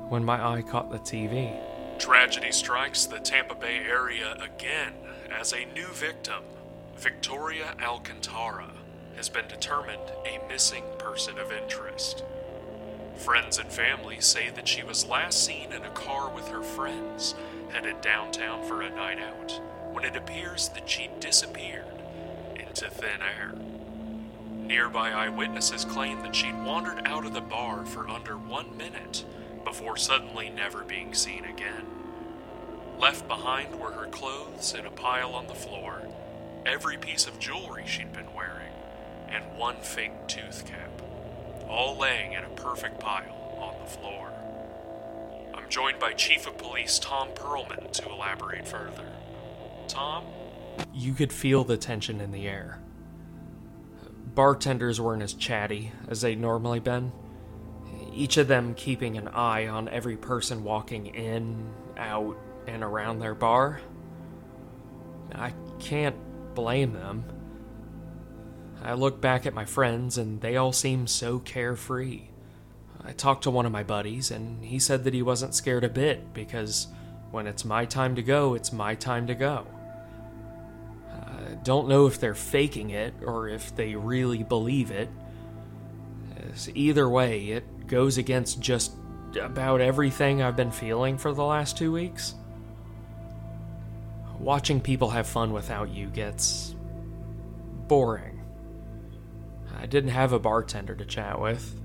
when 0.09 0.23
my 0.23 0.45
eye 0.45 0.61
caught 0.61 0.91
the 0.91 0.99
TV. 0.99 1.57
Tragedy 1.97 2.51
strikes 2.51 3.05
the 3.05 3.19
Tampa 3.19 3.55
Bay 3.55 3.77
area 3.77 4.35
again 4.41 4.93
as 5.31 5.53
a 5.53 5.65
new 5.73 5.87
victim, 5.87 6.43
Victoria 6.97 7.75
Alcantara, 7.81 8.71
has 9.15 9.29
been 9.29 9.47
determined 9.47 10.11
a 10.25 10.47
missing 10.47 10.83
person 10.97 11.37
of 11.37 11.51
interest. 11.51 12.23
Friends 13.15 13.57
and 13.59 13.71
family 13.71 14.19
say 14.19 14.49
that 14.49 14.67
she 14.67 14.83
was 14.83 15.07
last 15.07 15.43
seen 15.43 15.71
in 15.71 15.83
a 15.83 15.89
car 15.91 16.29
with 16.29 16.47
her 16.47 16.63
friends 16.63 17.35
headed 17.71 18.01
downtown 18.01 18.63
for 18.67 18.81
a 18.81 18.89
night 18.89 19.19
out 19.19 19.59
when 19.91 20.03
it 20.03 20.15
appears 20.15 20.69
that 20.69 20.89
she 20.89 21.09
disappeared 21.19 21.85
into 22.55 22.89
thin 22.89 23.21
air. 23.21 23.53
Nearby 24.65 25.11
eyewitnesses 25.11 25.85
claim 25.85 26.21
that 26.21 26.35
she'd 26.35 26.63
wandered 26.63 27.01
out 27.05 27.25
of 27.25 27.33
the 27.33 27.41
bar 27.41 27.85
for 27.85 28.09
under 28.09 28.37
one 28.37 28.77
minute 28.77 29.25
before 29.63 29.97
suddenly 29.97 30.49
never 30.49 30.83
being 30.83 31.13
seen 31.13 31.45
again. 31.45 31.85
Left 32.97 33.27
behind 33.27 33.79
were 33.79 33.91
her 33.91 34.07
clothes 34.07 34.73
in 34.73 34.85
a 34.85 34.91
pile 34.91 35.33
on 35.33 35.47
the 35.47 35.53
floor, 35.53 36.01
every 36.65 36.97
piece 36.97 37.27
of 37.27 37.39
jewelry 37.39 37.83
she'd 37.85 38.13
been 38.13 38.33
wearing, 38.33 38.70
and 39.31 39.43
one 39.57 39.77
fake 39.77 40.27
tooth 40.27 40.65
cap, 40.65 41.01
all 41.67 41.97
laying 41.97 42.33
in 42.33 42.43
a 42.43 42.49
perfect 42.49 42.99
pile 42.99 43.57
on 43.59 43.79
the 43.83 43.89
floor. 43.89 44.31
I'm 45.53 45.69
joined 45.69 45.99
by 45.99 46.13
Chief 46.13 46.47
of 46.47 46.57
Police 46.57 46.99
Tom 46.99 47.29
Perlman 47.29 47.91
to 47.93 48.09
elaborate 48.09 48.67
further. 48.67 49.05
Tom? 49.87 50.25
You 50.93 51.13
could 51.13 51.31
feel 51.31 51.63
the 51.63 51.77
tension 51.77 52.21
in 52.21 52.31
the 52.31 52.47
air. 52.47 52.79
Bartenders 54.35 54.99
weren't 54.99 55.23
as 55.23 55.33
chatty 55.33 55.91
as 56.07 56.21
they'd 56.21 56.39
normally 56.39 56.79
been, 56.79 57.11
each 58.13 58.37
of 58.37 58.47
them 58.47 58.73
keeping 58.73 59.17
an 59.17 59.27
eye 59.29 59.67
on 59.67 59.87
every 59.89 60.17
person 60.17 60.63
walking 60.63 61.07
in, 61.07 61.69
out, 61.97 62.37
and 62.67 62.83
around 62.83 63.19
their 63.19 63.35
bar. 63.35 63.79
I 65.33 65.53
can't 65.79 66.15
blame 66.53 66.93
them. 66.93 67.23
I 68.81 68.93
look 68.93 69.21
back 69.21 69.45
at 69.45 69.53
my 69.53 69.65
friends, 69.65 70.17
and 70.17 70.41
they 70.41 70.57
all 70.57 70.73
seem 70.73 71.07
so 71.07 71.39
carefree. 71.39 72.23
I 73.03 73.13
talked 73.13 73.43
to 73.43 73.51
one 73.51 73.65
of 73.65 73.71
my 73.71 73.83
buddies, 73.83 74.31
and 74.31 74.63
he 74.63 74.79
said 74.79 75.03
that 75.03 75.13
he 75.13 75.21
wasn't 75.21 75.55
scared 75.55 75.83
a 75.83 75.89
bit 75.89 76.33
because 76.33 76.87
when 77.31 77.47
it's 77.47 77.65
my 77.65 77.85
time 77.85 78.15
to 78.15 78.21
go, 78.21 78.53
it's 78.53 78.73
my 78.73 78.95
time 78.95 79.27
to 79.27 79.35
go. 79.35 79.65
I 81.11 81.55
don't 81.63 81.87
know 81.87 82.07
if 82.07 82.19
they're 82.19 82.35
faking 82.35 82.91
it 82.91 83.13
or 83.25 83.49
if 83.49 83.75
they 83.75 83.95
really 83.95 84.43
believe 84.43 84.91
it. 84.91 85.09
Either 86.73 87.07
way, 87.09 87.45
it 87.45 87.87
goes 87.87 88.17
against 88.17 88.59
just 88.59 88.93
about 89.39 89.79
everything 89.81 90.41
I've 90.41 90.57
been 90.57 90.71
feeling 90.71 91.17
for 91.17 91.33
the 91.33 91.43
last 91.43 91.77
two 91.77 91.91
weeks. 91.91 92.35
Watching 94.39 94.81
people 94.81 95.09
have 95.11 95.27
fun 95.27 95.53
without 95.53 95.89
you 95.89 96.07
gets 96.07 96.75
boring. 97.87 98.30
I 99.81 99.87
didn't 99.87 100.11
have 100.11 100.31
a 100.31 100.39
bartender 100.39 100.93
to 100.93 101.05
chat 101.05 101.41
with. 101.41 101.75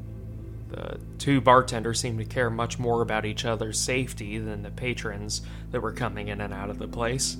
The 0.68 1.00
two 1.18 1.40
bartenders 1.40 1.98
seemed 1.98 2.18
to 2.18 2.26
care 2.26 2.50
much 2.50 2.78
more 2.78 3.00
about 3.00 3.24
each 3.24 3.46
other's 3.46 3.80
safety 3.80 4.38
than 4.38 4.62
the 4.62 4.70
patrons 4.70 5.40
that 5.70 5.80
were 5.80 5.92
coming 5.92 6.28
in 6.28 6.42
and 6.42 6.52
out 6.52 6.68
of 6.68 6.78
the 6.78 6.88
place. 6.88 7.38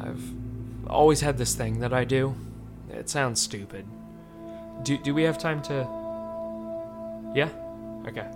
I've 0.00 0.22
always 0.86 1.20
had 1.20 1.36
this 1.36 1.56
thing 1.56 1.80
that 1.80 1.92
I 1.92 2.04
do. 2.04 2.36
It 2.90 3.08
sounds 3.08 3.40
stupid. 3.40 3.86
Do, 4.82 4.98
do 4.98 5.14
we 5.14 5.24
have 5.24 5.36
time 5.36 5.62
to. 5.62 5.88
Yeah? 7.34 7.48
Okay. 8.06 8.28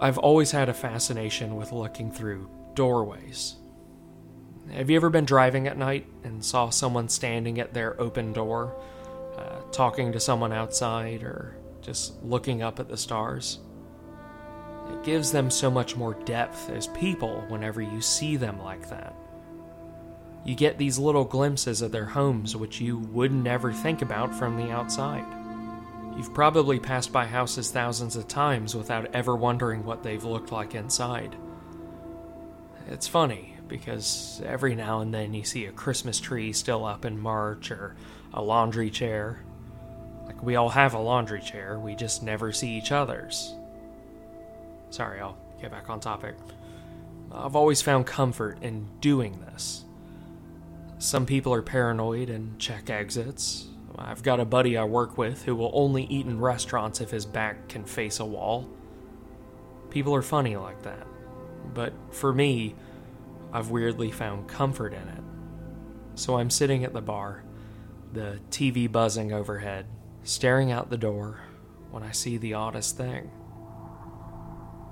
I've 0.00 0.18
always 0.18 0.52
had 0.52 0.68
a 0.68 0.74
fascination 0.74 1.56
with 1.56 1.72
looking 1.72 2.12
through 2.12 2.48
doorways. 2.74 3.56
Have 4.70 4.90
you 4.90 4.96
ever 4.96 5.10
been 5.10 5.24
driving 5.24 5.66
at 5.66 5.76
night 5.76 6.06
and 6.22 6.44
saw 6.44 6.70
someone 6.70 7.08
standing 7.08 7.58
at 7.58 7.74
their 7.74 8.00
open 8.00 8.32
door, 8.32 8.76
talking 9.72 10.12
to 10.12 10.20
someone 10.20 10.52
outside, 10.52 11.22
or 11.22 11.56
just 11.82 12.22
looking 12.22 12.62
up 12.62 12.80
at 12.80 12.88
the 12.88 12.96
stars? 12.96 13.58
It 14.92 15.04
gives 15.04 15.32
them 15.32 15.50
so 15.50 15.70
much 15.70 15.96
more 15.96 16.14
depth 16.24 16.70
as 16.70 16.86
people 16.88 17.44
whenever 17.48 17.82
you 17.82 18.00
see 18.00 18.36
them 18.36 18.60
like 18.60 18.88
that. 18.90 19.14
You 20.44 20.54
get 20.54 20.78
these 20.78 20.98
little 20.98 21.24
glimpses 21.24 21.82
of 21.82 21.90
their 21.90 22.04
homes 22.04 22.54
which 22.54 22.80
you 22.80 22.98
would 22.98 23.32
never 23.32 23.72
think 23.72 24.00
about 24.00 24.32
from 24.32 24.56
the 24.56 24.70
outside. 24.70 25.26
You've 26.16 26.32
probably 26.32 26.78
passed 26.78 27.12
by 27.12 27.26
houses 27.26 27.70
thousands 27.70 28.14
of 28.14 28.28
times 28.28 28.74
without 28.74 29.12
ever 29.12 29.34
wondering 29.34 29.84
what 29.84 30.02
they've 30.02 30.22
looked 30.22 30.52
like 30.52 30.74
inside. 30.74 31.36
It's 32.88 33.08
funny 33.08 33.54
because 33.66 34.40
every 34.46 34.76
now 34.76 35.00
and 35.00 35.12
then 35.12 35.34
you 35.34 35.42
see 35.42 35.66
a 35.66 35.72
Christmas 35.72 36.20
tree 36.20 36.52
still 36.52 36.84
up 36.84 37.04
in 37.04 37.18
March 37.18 37.72
or 37.72 37.96
a 38.32 38.40
laundry 38.40 38.88
chair. 38.88 39.42
Like 40.36 40.44
we 40.44 40.56
all 40.56 40.68
have 40.68 40.94
a 40.94 40.98
laundry 40.98 41.40
chair, 41.40 41.78
we 41.78 41.94
just 41.94 42.22
never 42.22 42.52
see 42.52 42.70
each 42.70 42.92
other's. 42.92 43.54
Sorry, 44.90 45.20
I'll 45.20 45.36
get 45.60 45.70
back 45.70 45.90
on 45.90 46.00
topic. 46.00 46.36
I've 47.32 47.56
always 47.56 47.82
found 47.82 48.06
comfort 48.06 48.62
in 48.62 48.86
doing 49.00 49.40
this. 49.40 49.84
Some 50.98 51.26
people 51.26 51.52
are 51.52 51.62
paranoid 51.62 52.30
and 52.30 52.58
check 52.58 52.88
exits. 52.88 53.66
I've 53.98 54.22
got 54.22 54.40
a 54.40 54.44
buddy 54.44 54.76
I 54.76 54.84
work 54.84 55.18
with 55.18 55.42
who 55.44 55.54
will 55.54 55.70
only 55.74 56.04
eat 56.04 56.26
in 56.26 56.40
restaurants 56.40 57.00
if 57.00 57.10
his 57.10 57.26
back 57.26 57.68
can 57.68 57.84
face 57.84 58.20
a 58.20 58.24
wall. 58.24 58.68
People 59.90 60.14
are 60.14 60.22
funny 60.22 60.56
like 60.56 60.82
that. 60.82 61.06
But 61.74 61.92
for 62.10 62.32
me, 62.32 62.74
I've 63.52 63.70
weirdly 63.70 64.10
found 64.10 64.48
comfort 64.48 64.92
in 64.92 65.08
it. 65.08 65.22
So 66.14 66.38
I'm 66.38 66.50
sitting 66.50 66.84
at 66.84 66.92
the 66.92 67.00
bar, 67.00 67.42
the 68.12 68.38
TV 68.50 68.90
buzzing 68.90 69.32
overhead, 69.32 69.86
staring 70.26 70.72
out 70.72 70.90
the 70.90 70.98
door 70.98 71.40
when 71.90 72.02
I 72.02 72.10
see 72.10 72.36
the 72.36 72.54
oddest 72.54 72.96
thing. 72.96 73.30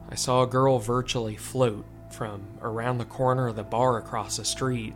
I 0.08 0.14
saw 0.14 0.42
a 0.42 0.46
girl 0.46 0.78
virtually 0.78 1.36
float 1.36 1.84
from 2.10 2.46
around 2.62 2.98
the 2.98 3.04
corner 3.04 3.48
of 3.48 3.56
the 3.56 3.64
bar 3.64 3.98
across 3.98 4.36
the 4.36 4.44
street 4.44 4.94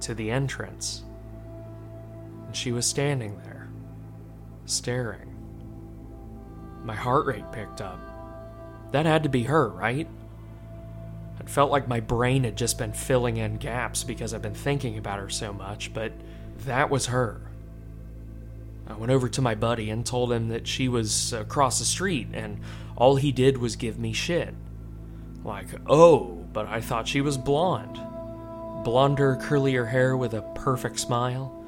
to 0.00 0.14
the 0.14 0.30
entrance. 0.30 1.02
And 2.46 2.56
she 2.56 2.72
was 2.72 2.86
standing 2.86 3.36
there, 3.44 3.68
staring. 4.64 5.30
My 6.82 6.94
heart 6.94 7.26
rate 7.26 7.52
picked 7.52 7.82
up. 7.82 8.00
That 8.92 9.04
had 9.04 9.24
to 9.24 9.28
be 9.28 9.42
her, 9.42 9.68
right? 9.68 10.08
It 11.38 11.50
felt 11.50 11.70
like 11.70 11.86
my 11.86 12.00
brain 12.00 12.44
had 12.44 12.56
just 12.56 12.78
been 12.78 12.94
filling 12.94 13.36
in 13.36 13.58
gaps 13.58 14.04
because 14.04 14.32
I've 14.32 14.40
been 14.40 14.54
thinking 14.54 14.96
about 14.96 15.18
her 15.18 15.28
so 15.28 15.52
much, 15.52 15.92
but 15.92 16.12
that 16.60 16.88
was 16.88 17.06
her. 17.06 17.42
I 18.86 18.94
went 18.94 19.12
over 19.12 19.28
to 19.28 19.42
my 19.42 19.54
buddy 19.54 19.90
and 19.90 20.04
told 20.04 20.32
him 20.32 20.48
that 20.48 20.66
she 20.66 20.88
was 20.88 21.32
across 21.32 21.78
the 21.78 21.84
street, 21.84 22.28
and 22.32 22.60
all 22.96 23.16
he 23.16 23.32
did 23.32 23.58
was 23.58 23.76
give 23.76 23.98
me 23.98 24.12
shit. 24.12 24.54
Like, 25.42 25.68
oh, 25.86 26.44
but 26.52 26.66
I 26.66 26.80
thought 26.80 27.08
she 27.08 27.20
was 27.20 27.36
blonde. 27.36 28.00
Blonder, 28.84 29.36
curlier 29.36 29.88
hair 29.88 30.16
with 30.16 30.34
a 30.34 30.42
perfect 30.54 31.00
smile. 31.00 31.60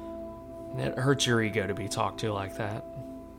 It 0.77 0.97
hurts 0.97 1.25
your 1.25 1.41
ego 1.41 1.65
to 1.65 1.73
be 1.73 1.87
talked 1.87 2.19
to 2.19 2.31
like 2.31 2.57
that. 2.57 2.85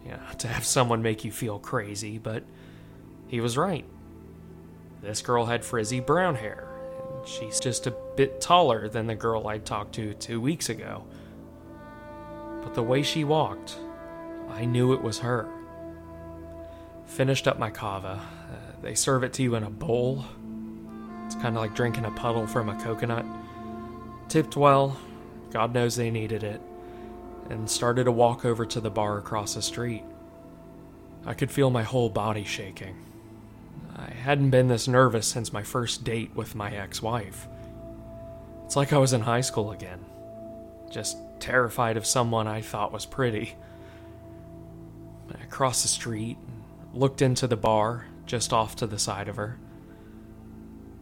Yeah, 0.05 0.19
to 0.39 0.49
have 0.49 0.65
someone 0.65 1.03
make 1.03 1.25
you 1.25 1.31
feel 1.31 1.59
crazy, 1.59 2.19
but 2.19 2.43
he 3.29 3.41
was 3.41 3.57
right. 3.57 3.85
This 5.03 5.23
girl 5.23 5.47
had 5.47 5.65
frizzy 5.65 6.01
brown 6.01 6.35
hair, 6.35 6.69
and 6.99 7.29
she's 7.29 7.61
just 7.61 7.87
a 7.87 7.95
bit 8.17 8.41
taller 8.41 8.89
than 8.89 9.07
the 9.07 9.15
girl 9.15 9.47
I 9.47 9.59
talked 9.59 9.95
to 9.97 10.15
two 10.15 10.41
weeks 10.41 10.69
ago. 10.69 11.05
But 12.63 12.75
the 12.75 12.83
way 12.83 13.03
she 13.03 13.25
walked, 13.25 13.77
I 14.51 14.65
knew 14.65 14.93
it 14.93 15.03
was 15.03 15.19
her. 15.19 15.49
Finished 17.07 17.49
up 17.49 17.59
my 17.59 17.71
kava. 17.71 18.21
Uh, 18.51 18.83
they 18.83 18.95
serve 18.95 19.25
it 19.25 19.33
to 19.35 19.43
you 19.43 19.55
in 19.55 19.63
a 19.63 19.71
bowl. 19.71 20.25
It's 21.27 21.35
kind 21.37 21.57
of 21.57 21.63
like 21.63 21.75
drinking 21.75 22.05
a 22.05 22.11
puddle 22.11 22.47
from 22.47 22.69
a 22.69 22.83
coconut. 22.83 23.25
Tipped 24.29 24.57
well, 24.57 24.99
God 25.51 25.73
knows 25.73 25.97
they 25.97 26.11
needed 26.11 26.43
it, 26.43 26.61
and 27.49 27.69
started 27.71 28.05
to 28.05 28.13
walk 28.13 28.45
over 28.45 28.67
to 28.67 28.81
the 28.81 28.91
bar 28.91 29.19
across 29.19 29.55
the 29.55 29.63
street. 29.63 30.05
I 31.27 31.35
could 31.35 31.51
feel 31.51 31.71
my 31.71 31.83
whole 31.83 32.09
body 32.09 32.45
shaking. 32.45 32.97
I 33.97 34.11
hadn't 34.11 34.51
been 34.51 34.69
this 34.69 34.87
nervous 34.87 35.27
since 35.27 35.53
my 35.53 35.63
first 35.63 36.05
date 36.05 36.31
with 36.35 36.55
my 36.55 36.71
ex 36.71 37.03
wife. 37.03 37.49
It's 38.65 38.77
like 38.77 38.93
I 38.93 38.99
was 38.99 39.13
in 39.13 39.23
high 39.23 39.41
school 39.41 39.73
again, 39.73 40.05
just 40.91 41.17
terrified 41.41 41.97
of 41.97 42.07
someone 42.07 42.47
I 42.47 42.61
thought 42.61 42.93
was 42.93 43.07
pretty. 43.07 43.55
I 45.31 45.45
crossed 45.47 45.83
the 45.83 45.89
street 45.89 46.39
and 46.47 47.01
looked 47.01 47.23
into 47.23 47.47
the 47.47 47.57
bar 47.57 48.07
just 48.27 48.53
off 48.53 48.77
to 48.77 48.87
the 48.87 48.99
side 48.99 49.29
of 49.29 49.37
her. 49.37 49.59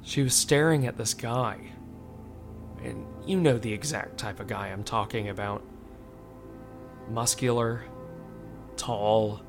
She 0.02 0.22
was 0.22 0.34
staring 0.34 0.86
at 0.86 0.96
this 0.96 1.14
guy. 1.14 1.58
And 2.82 3.06
you 3.26 3.40
know 3.40 3.58
the 3.58 3.72
exact 3.72 4.18
type 4.18 4.38
of 4.38 4.46
guy 4.46 4.68
I'm 4.68 4.84
talking 4.84 5.28
about. 5.28 5.62
Muscular, 7.08 7.84
tall, 8.76 9.40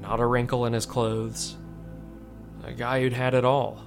not 0.00 0.20
a 0.20 0.26
wrinkle 0.26 0.66
in 0.66 0.72
his 0.72 0.86
clothes. 0.86 1.56
A 2.64 2.72
guy 2.72 3.00
who'd 3.00 3.12
had 3.12 3.34
it 3.34 3.44
all. 3.44 3.82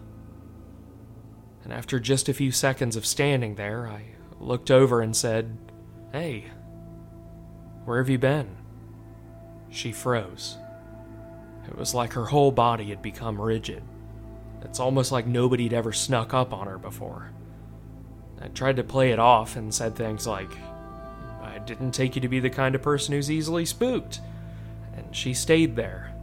And 1.63 1.73
after 1.73 1.99
just 1.99 2.29
a 2.29 2.33
few 2.33 2.51
seconds 2.51 2.95
of 2.95 3.05
standing 3.05 3.55
there, 3.55 3.87
I 3.87 4.03
looked 4.39 4.69
over 4.69 5.01
and 5.01 5.15
said, 5.15 5.57
Hey, 6.15 6.45
where 7.83 7.97
have 7.97 8.07
you 8.07 8.17
been? 8.17 8.47
She 9.69 9.91
froze. 9.91 10.55
It 11.67 11.77
was 11.77 11.93
like 11.93 12.13
her 12.13 12.23
whole 12.23 12.53
body 12.53 12.85
had 12.85 13.01
become 13.01 13.41
rigid. 13.41 13.83
It's 14.61 14.79
almost 14.79 15.11
like 15.11 15.27
nobody'd 15.27 15.73
ever 15.73 15.91
snuck 15.91 16.33
up 16.33 16.53
on 16.53 16.67
her 16.67 16.77
before. 16.77 17.31
I 18.39 18.47
tried 18.47 18.77
to 18.77 18.83
play 18.85 19.11
it 19.11 19.19
off 19.19 19.57
and 19.57 19.73
said 19.73 19.93
things 19.93 20.25
like, 20.25 20.51
I 21.41 21.59
didn't 21.65 21.91
take 21.91 22.15
you 22.15 22.21
to 22.21 22.29
be 22.29 22.39
the 22.39 22.49
kind 22.49 22.75
of 22.75 22.81
person 22.81 23.13
who's 23.13 23.29
easily 23.29 23.65
spooked. 23.65 24.21
And 24.95 25.13
she 25.13 25.33
stayed 25.33 25.75
there, 25.75 26.15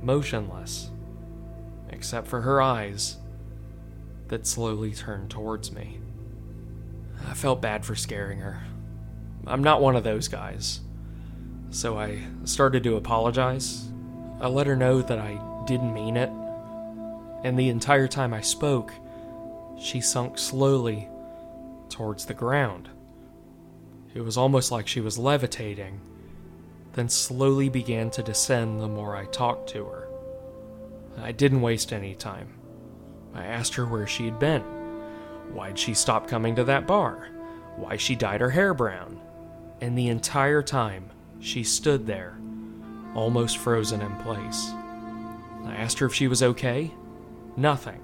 motionless, 0.00 0.90
except 1.90 2.26
for 2.26 2.40
her 2.40 2.62
eyes 2.62 3.18
that 4.28 4.46
slowly 4.46 4.94
turned 4.94 5.30
towards 5.30 5.72
me. 5.72 5.98
I 7.28 7.34
felt 7.34 7.60
bad 7.60 7.84
for 7.84 7.94
scaring 7.94 8.38
her. 8.38 8.62
I'm 9.46 9.62
not 9.62 9.80
one 9.80 9.96
of 9.96 10.04
those 10.04 10.28
guys. 10.28 10.80
So 11.70 11.98
I 11.98 12.20
started 12.44 12.82
to 12.84 12.96
apologize. 12.96 13.84
I 14.40 14.48
let 14.48 14.66
her 14.66 14.76
know 14.76 15.02
that 15.02 15.18
I 15.18 15.38
didn't 15.66 15.92
mean 15.94 16.16
it. 16.16 16.30
And 17.42 17.58
the 17.58 17.68
entire 17.68 18.08
time 18.08 18.32
I 18.32 18.40
spoke, 18.40 18.92
she 19.78 20.00
sunk 20.00 20.38
slowly 20.38 21.08
towards 21.90 22.26
the 22.26 22.34
ground. 22.34 22.88
It 24.14 24.20
was 24.20 24.36
almost 24.36 24.70
like 24.70 24.86
she 24.86 25.00
was 25.00 25.18
levitating, 25.18 26.00
then 26.92 27.08
slowly 27.08 27.68
began 27.68 28.10
to 28.10 28.22
descend 28.22 28.80
the 28.80 28.88
more 28.88 29.16
I 29.16 29.26
talked 29.26 29.68
to 29.70 29.84
her. 29.84 30.08
I 31.20 31.32
didn't 31.32 31.60
waste 31.60 31.92
any 31.92 32.14
time. 32.14 32.48
I 33.34 33.44
asked 33.44 33.74
her 33.74 33.84
where 33.84 34.06
she 34.06 34.24
had 34.24 34.38
been. 34.38 34.62
Why'd 35.52 35.78
she 35.78 35.94
stop 35.94 36.28
coming 36.28 36.54
to 36.56 36.64
that 36.64 36.86
bar? 36.86 37.28
Why 37.76 37.96
she 37.96 38.14
dyed 38.14 38.40
her 38.40 38.50
hair 38.50 38.74
brown? 38.74 39.20
And 39.84 39.98
the 39.98 40.08
entire 40.08 40.62
time, 40.62 41.10
she 41.40 41.62
stood 41.62 42.06
there, 42.06 42.38
almost 43.14 43.58
frozen 43.58 44.00
in 44.00 44.16
place. 44.16 44.70
I 45.66 45.74
asked 45.74 45.98
her 45.98 46.06
if 46.06 46.14
she 46.14 46.26
was 46.26 46.42
okay. 46.42 46.90
Nothing. 47.54 48.00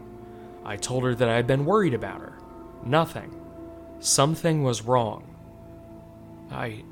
I 0.62 0.76
told 0.76 1.04
her 1.04 1.14
that 1.14 1.30
I 1.30 1.36
had 1.36 1.46
been 1.46 1.64
worried 1.64 1.94
about 1.94 2.20
her. 2.20 2.34
Nothing. 2.84 3.34
Something 3.98 4.62
was 4.62 4.82
wrong. 4.82 5.34
I 6.50 6.84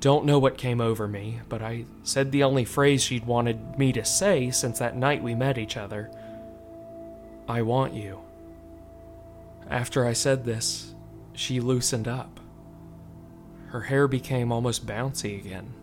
don't 0.00 0.24
know 0.24 0.38
what 0.38 0.56
came 0.56 0.80
over 0.80 1.06
me, 1.06 1.40
but 1.50 1.60
I 1.60 1.84
said 2.02 2.32
the 2.32 2.44
only 2.44 2.64
phrase 2.64 3.02
she'd 3.02 3.26
wanted 3.26 3.78
me 3.78 3.92
to 3.92 4.06
say 4.06 4.50
since 4.50 4.78
that 4.78 4.96
night 4.96 5.22
we 5.22 5.34
met 5.34 5.58
each 5.58 5.76
other 5.76 6.10
I 7.46 7.60
want 7.60 7.92
you. 7.92 8.20
After 9.68 10.06
I 10.06 10.14
said 10.14 10.46
this, 10.46 10.94
she 11.34 11.60
loosened 11.60 12.08
up. 12.08 12.40
Her 13.68 13.82
hair 13.82 14.08
became 14.08 14.52
almost 14.52 14.86
bouncy 14.86 15.38
again. 15.38 15.74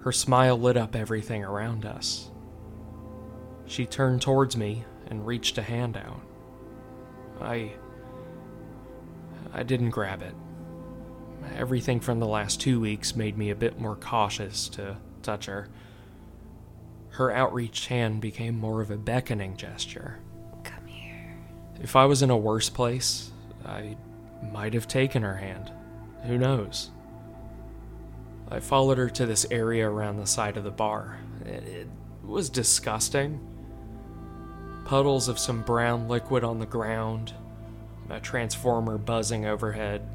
Her 0.00 0.12
smile 0.12 0.58
lit 0.58 0.76
up 0.76 0.94
everything 0.94 1.44
around 1.44 1.84
us. 1.84 2.30
She 3.66 3.86
turned 3.86 4.22
towards 4.22 4.56
me 4.56 4.84
and 5.08 5.26
reached 5.26 5.58
a 5.58 5.62
hand 5.62 5.96
out. 5.96 6.20
I. 7.40 7.72
I 9.52 9.62
didn't 9.62 9.90
grab 9.90 10.22
it. 10.22 10.34
Everything 11.56 12.00
from 12.00 12.20
the 12.20 12.26
last 12.26 12.60
two 12.60 12.80
weeks 12.80 13.16
made 13.16 13.36
me 13.36 13.50
a 13.50 13.54
bit 13.54 13.80
more 13.80 13.96
cautious 13.96 14.68
to 14.70 14.96
touch 15.22 15.46
her. 15.46 15.68
Her 17.10 17.32
outreached 17.32 17.86
hand 17.86 18.20
became 18.20 18.58
more 18.58 18.80
of 18.80 18.90
a 18.90 18.96
beckoning 18.96 19.56
gesture. 19.56 20.18
Come 20.64 20.86
here. 20.86 21.36
If 21.80 21.96
I 21.96 22.06
was 22.06 22.22
in 22.22 22.30
a 22.30 22.36
worse 22.36 22.68
place, 22.68 23.30
I 23.64 23.96
might 24.52 24.74
have 24.74 24.88
taken 24.88 25.22
her 25.22 25.36
hand. 25.36 25.70
Who 26.26 26.38
knows? 26.38 26.90
I 28.50 28.60
followed 28.60 28.98
her 28.98 29.10
to 29.10 29.26
this 29.26 29.46
area 29.50 29.88
around 29.88 30.16
the 30.16 30.26
side 30.26 30.56
of 30.56 30.64
the 30.64 30.70
bar. 30.70 31.18
It, 31.44 31.64
it 31.64 31.88
was 32.22 32.50
disgusting. 32.50 33.40
Puddles 34.84 35.28
of 35.28 35.38
some 35.38 35.62
brown 35.62 36.08
liquid 36.08 36.44
on 36.44 36.58
the 36.58 36.66
ground, 36.66 37.32
a 38.10 38.20
transformer 38.20 38.98
buzzing 38.98 39.46
overhead. 39.46 40.06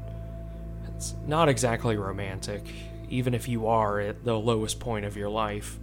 It's 0.88 1.14
not 1.26 1.48
exactly 1.48 1.96
romantic, 1.96 2.62
even 3.08 3.34
if 3.34 3.48
you 3.48 3.66
are 3.66 4.00
at 4.00 4.24
the 4.24 4.38
lowest 4.38 4.80
point 4.80 5.04
of 5.04 5.16
your 5.16 5.30
life. 5.30 5.78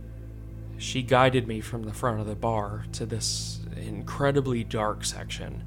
She 0.78 1.02
guided 1.02 1.48
me 1.48 1.60
from 1.60 1.84
the 1.84 1.94
front 1.94 2.20
of 2.22 2.28
the 2.28 2.36
bar 2.36 2.86
to 2.94 3.06
this 3.06 3.60
incredibly 3.76 4.64
dark 4.64 5.04
section 5.06 5.64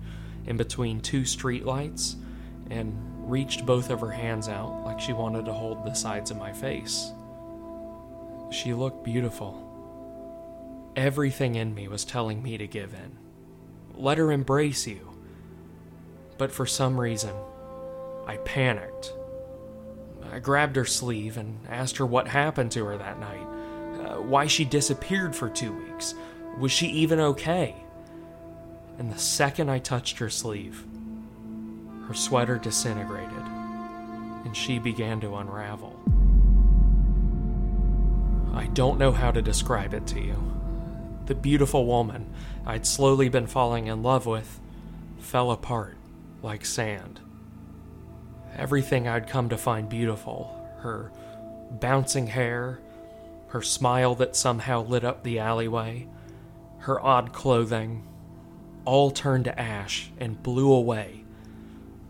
in 0.47 0.57
between 0.57 1.01
two 1.01 1.23
streetlights 1.23 2.15
and 2.71 2.97
reached 3.29 3.67
both 3.67 3.91
of 3.91 4.01
her 4.01 4.11
hands 4.11 4.49
out 4.49 4.83
like 4.85 5.01
she 5.01 5.13
wanted 5.13 5.45
to 5.45 5.53
hold 5.53 5.85
the 5.85 5.95
sides 5.95 6.31
of 6.31 6.37
my 6.37 6.53
face. 6.53 7.13
She 8.51 8.75
looked 8.75 9.05
beautiful. 9.05 9.67
Everything 10.97 11.55
in 11.55 11.75
me 11.75 11.89
was 11.89 12.05
telling 12.05 12.43
me 12.43 12.59
to 12.59 12.67
give 12.67 12.95
in. 12.95 13.17
Let 13.95 14.19
her 14.19 14.33
embrace 14.33 14.87
you. 14.87 15.13
But 16.39 16.51
for 16.51 16.67
some 16.67 16.99
reason, 16.99 17.35
I 18.27 18.39
panicked. 18.39 19.13
I 20.33 20.39
grabbed 20.39 20.77
her 20.77 20.85
sleeve 20.85 21.37
and 21.37 21.59
asked 21.69 21.97
her 21.99 22.07
what 22.07 22.29
happened 22.29 22.73
to 22.73 22.85
her 22.85 22.97
that 22.97 23.21
night 23.21 23.47
uh, 24.01 24.21
why 24.21 24.47
she 24.47 24.65
disappeared 24.65 25.35
for 25.35 25.49
two 25.49 25.73
weeks. 25.73 26.15
Was 26.59 26.73
she 26.73 26.89
even 26.89 27.21
okay? 27.21 27.75
And 28.99 29.13
the 29.13 29.19
second 29.19 29.71
I 29.71 29.79
touched 29.79 30.19
her 30.19 30.31
sleeve, 30.31 30.85
her 32.11 32.15
sweater 32.15 32.59
disintegrated 32.59 33.45
and 34.45 34.57
she 34.57 34.81
began 34.81 35.21
to 35.21 35.37
unravel. 35.37 35.95
I 38.53 38.67
don't 38.67 38.99
know 38.99 39.13
how 39.13 39.31
to 39.31 39.41
describe 39.41 39.95
it 39.95 40.09
to 40.09 40.21
you. 40.21 40.35
The 41.27 41.37
beautiful 41.37 41.87
woman 41.87 42.35
I'd 42.67 42.85
slowly 42.85 43.29
been 43.29 43.47
falling 43.47 43.87
in 43.87 44.03
love 44.03 44.27
with 44.27 44.59
fell 45.21 45.53
apart 45.53 45.99
like 46.43 46.65
sand. 46.65 47.21
Everything 48.57 49.07
I'd 49.07 49.29
come 49.29 49.49
to 49.51 49.57
find 49.57 49.89
beautiful 49.89 50.57
her 50.81 51.13
bouncing 51.71 52.27
hair, 52.27 52.81
her 53.51 53.63
smile 53.63 54.17
that 54.17 54.35
somehow 54.35 54.83
lit 54.83 55.05
up 55.05 55.23
the 55.23 55.39
alleyway, 55.39 56.09
her 56.79 57.01
odd 57.01 57.33
clothing, 57.33 58.05
all 58.85 59.13
turned 59.13 59.45
to 59.45 59.57
ash 59.57 60.11
and 60.19 60.43
blew 60.43 60.73
away, 60.73 61.23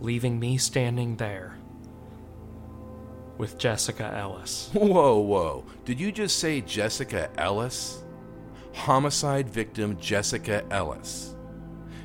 leaving 0.00 0.38
me 0.38 0.56
standing 0.56 1.16
there 1.16 1.56
with 3.38 3.58
Jessica 3.58 4.14
Ellis. 4.14 4.70
Whoa, 4.74 5.18
whoa. 5.18 5.64
Did 5.84 5.98
you 5.98 6.12
just 6.12 6.38
say 6.38 6.60
Jessica 6.60 7.30
Ellis? 7.38 8.02
Homicide 8.74 9.48
victim 9.48 9.98
Jessica 9.98 10.64
Ellis. 10.70 11.34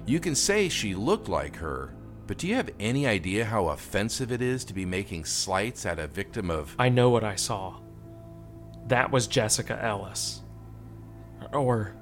You 0.06 0.20
can 0.20 0.36
say 0.36 0.70
she 0.70 0.96
looked 0.96 1.28
like 1.28 1.56
her, 1.58 1.94
but 2.28 2.38
do 2.38 2.48
you 2.48 2.56
have 2.56 2.70
any 2.80 3.06
idea 3.06 3.46
how 3.46 3.68
offensive 3.68 4.32
it 4.32 4.42
is 4.42 4.64
to 4.66 4.74
be 4.74 4.86
making 4.86 5.26
slights 5.26 5.86
at 5.86 6.00
a 6.00 6.08
victim 6.08 6.50
of. 6.50 6.76
I 6.80 6.90
know 6.90 7.10
what 7.10 7.24
I 7.24 7.36
saw. 7.36 7.78
That 8.88 9.12
was 9.12 9.28
Jessica 9.28 9.78
Ellis. 9.84 10.42
Or 11.54 11.96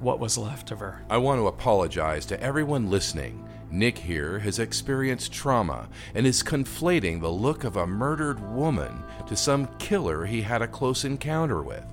what 0.00 0.20
was 0.20 0.36
left 0.36 0.70
of 0.70 0.80
her. 0.80 1.02
I 1.08 1.18
want 1.18 1.40
to 1.40 1.46
apologize 1.46 2.26
to 2.26 2.40
everyone 2.40 2.90
listening. 2.90 3.45
Nick 3.70 3.98
here 3.98 4.38
has 4.40 4.58
experienced 4.58 5.32
trauma 5.32 5.88
and 6.14 6.26
is 6.26 6.42
conflating 6.42 7.20
the 7.20 7.30
look 7.30 7.64
of 7.64 7.76
a 7.76 7.86
murdered 7.86 8.40
woman 8.54 9.02
to 9.26 9.36
some 9.36 9.68
killer 9.78 10.24
he 10.24 10.42
had 10.42 10.62
a 10.62 10.68
close 10.68 11.04
encounter 11.04 11.62
with. 11.62 11.84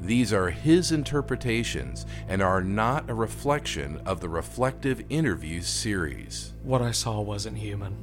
These 0.00 0.32
are 0.32 0.50
his 0.50 0.92
interpretations 0.92 2.06
and 2.26 2.40
are 2.40 2.62
not 2.62 3.10
a 3.10 3.14
reflection 3.14 4.00
of 4.06 4.20
the 4.20 4.30
Reflective 4.30 5.04
Interviews 5.10 5.66
series. 5.66 6.54
What 6.62 6.80
I 6.80 6.92
saw 6.92 7.20
wasn't 7.20 7.58
human. 7.58 7.96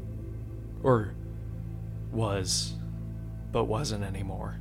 Or 0.83 1.15
was, 2.11 2.73
but 3.51 3.63
wasn't 3.63 4.03
anymore. 4.03 4.59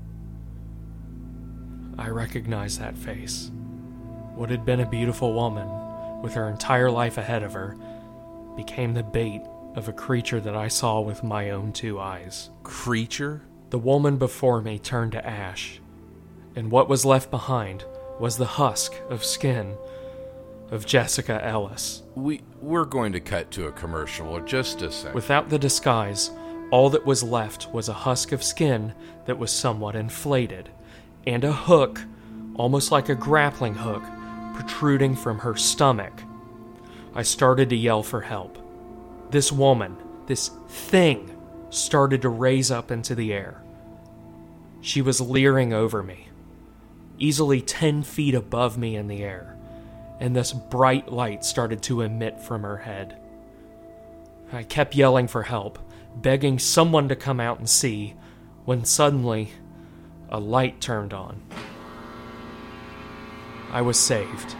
I 1.99 2.09
recognized 2.09 2.81
that 2.81 2.97
face. 2.97 3.51
What 4.35 4.51
had 4.51 4.65
been 4.65 4.81
a 4.81 4.89
beautiful 4.89 5.35
woman, 5.35 5.69
with 6.23 6.35
her 6.35 6.49
entire 6.49 6.91
life 6.91 7.19
ahead 7.19 7.43
of 7.43 7.53
her, 7.53 7.77
became 8.57 8.95
the 8.95 9.03
bait 9.03 9.43
of 9.75 9.89
a 9.89 9.93
creature 9.93 10.41
that 10.41 10.57
I 10.57 10.69
saw 10.69 11.01
with 11.01 11.23
my 11.23 11.51
own 11.51 11.73
two 11.73 12.01
eyes. 12.01 12.51
Creature? 12.63 13.43
The 13.71 13.79
woman 13.79 14.17
before 14.17 14.63
me 14.63 14.79
turned 14.79 15.13
to 15.13 15.27
ash, 15.27 15.81
and 16.55 16.71
what 16.71 16.89
was 16.89 17.05
left 17.05 17.31
behind 17.31 17.85
was 18.19 18.37
the 18.37 18.47
husk 18.47 18.95
of 19.11 19.25
skin 19.25 19.77
of 20.71 20.87
Jessica 20.87 21.45
Ellis. 21.45 22.03
We 22.15 22.43
we're 22.61 22.85
going 22.85 23.13
to 23.13 23.21
cut 23.21 23.51
to 23.53 23.67
a 23.67 23.73
commercial 23.73 24.37
in 24.37 24.47
just 24.47 24.83
a 24.83 24.91
second. 24.91 25.15
Without 25.15 25.49
the 25.49 25.59
disguise, 25.59 26.31
all 26.71 26.91
that 26.91 27.07
was 27.07 27.23
left 27.23 27.73
was 27.73 27.89
a 27.89 27.93
husk 27.93 28.33
of 28.33 28.43
skin 28.43 28.95
that 29.27 29.39
was 29.39 29.51
somewhat 29.51 29.95
inflated, 29.95 30.71
and 31.27 31.45
a 31.45 31.53
hook, 31.53 32.01
almost 32.55 32.91
like 32.91 33.09
a 33.09 33.15
grappling 33.15 33.75
hook, 33.75 34.03
protruding 34.55 35.15
from 35.15 35.39
her 35.41 35.55
stomach. 35.55 36.23
I 37.17 37.23
started 37.23 37.71
to 37.71 37.77
yell 37.77 38.03
for 38.03 38.21
help. 38.21 38.59
This 39.31 39.51
woman, 39.51 39.97
this 40.27 40.51
thing, 40.69 41.35
started 41.71 42.21
to 42.23 42.29
raise 42.29 42.71
up 42.71 42.91
into 42.91 43.15
the 43.15 43.33
air. 43.33 43.63
She 44.83 45.01
was 45.01 45.19
leering 45.19 45.73
over 45.73 46.03
me, 46.03 46.29
easily 47.19 47.63
10 47.63 48.03
feet 48.03 48.35
above 48.35 48.77
me 48.77 48.97
in 48.97 49.09
the 49.09 49.25
air, 49.25 49.57
and 50.21 50.37
this 50.37 50.53
bright 50.53 51.11
light 51.11 51.43
started 51.43 51.83
to 51.85 52.03
emit 52.03 52.39
from 52.39 52.63
her 52.65 52.77
head. 52.77 53.17
I 54.53 54.63
kept 54.63 54.95
yelling 54.95 55.27
for 55.27 55.45
help, 55.45 55.79
begging 56.17 56.59
someone 56.59 57.09
to 57.09 57.17
come 57.17 57.41
out 57.41 57.59
and 57.59 57.69
see, 57.69 58.15
when 58.67 58.85
suddenly 58.85 59.53
a 60.29 60.39
light 60.39 60.83
turned 60.83 61.15
on. 61.15 61.41
I 63.73 63.81
was 63.81 63.99
saved. 63.99 64.55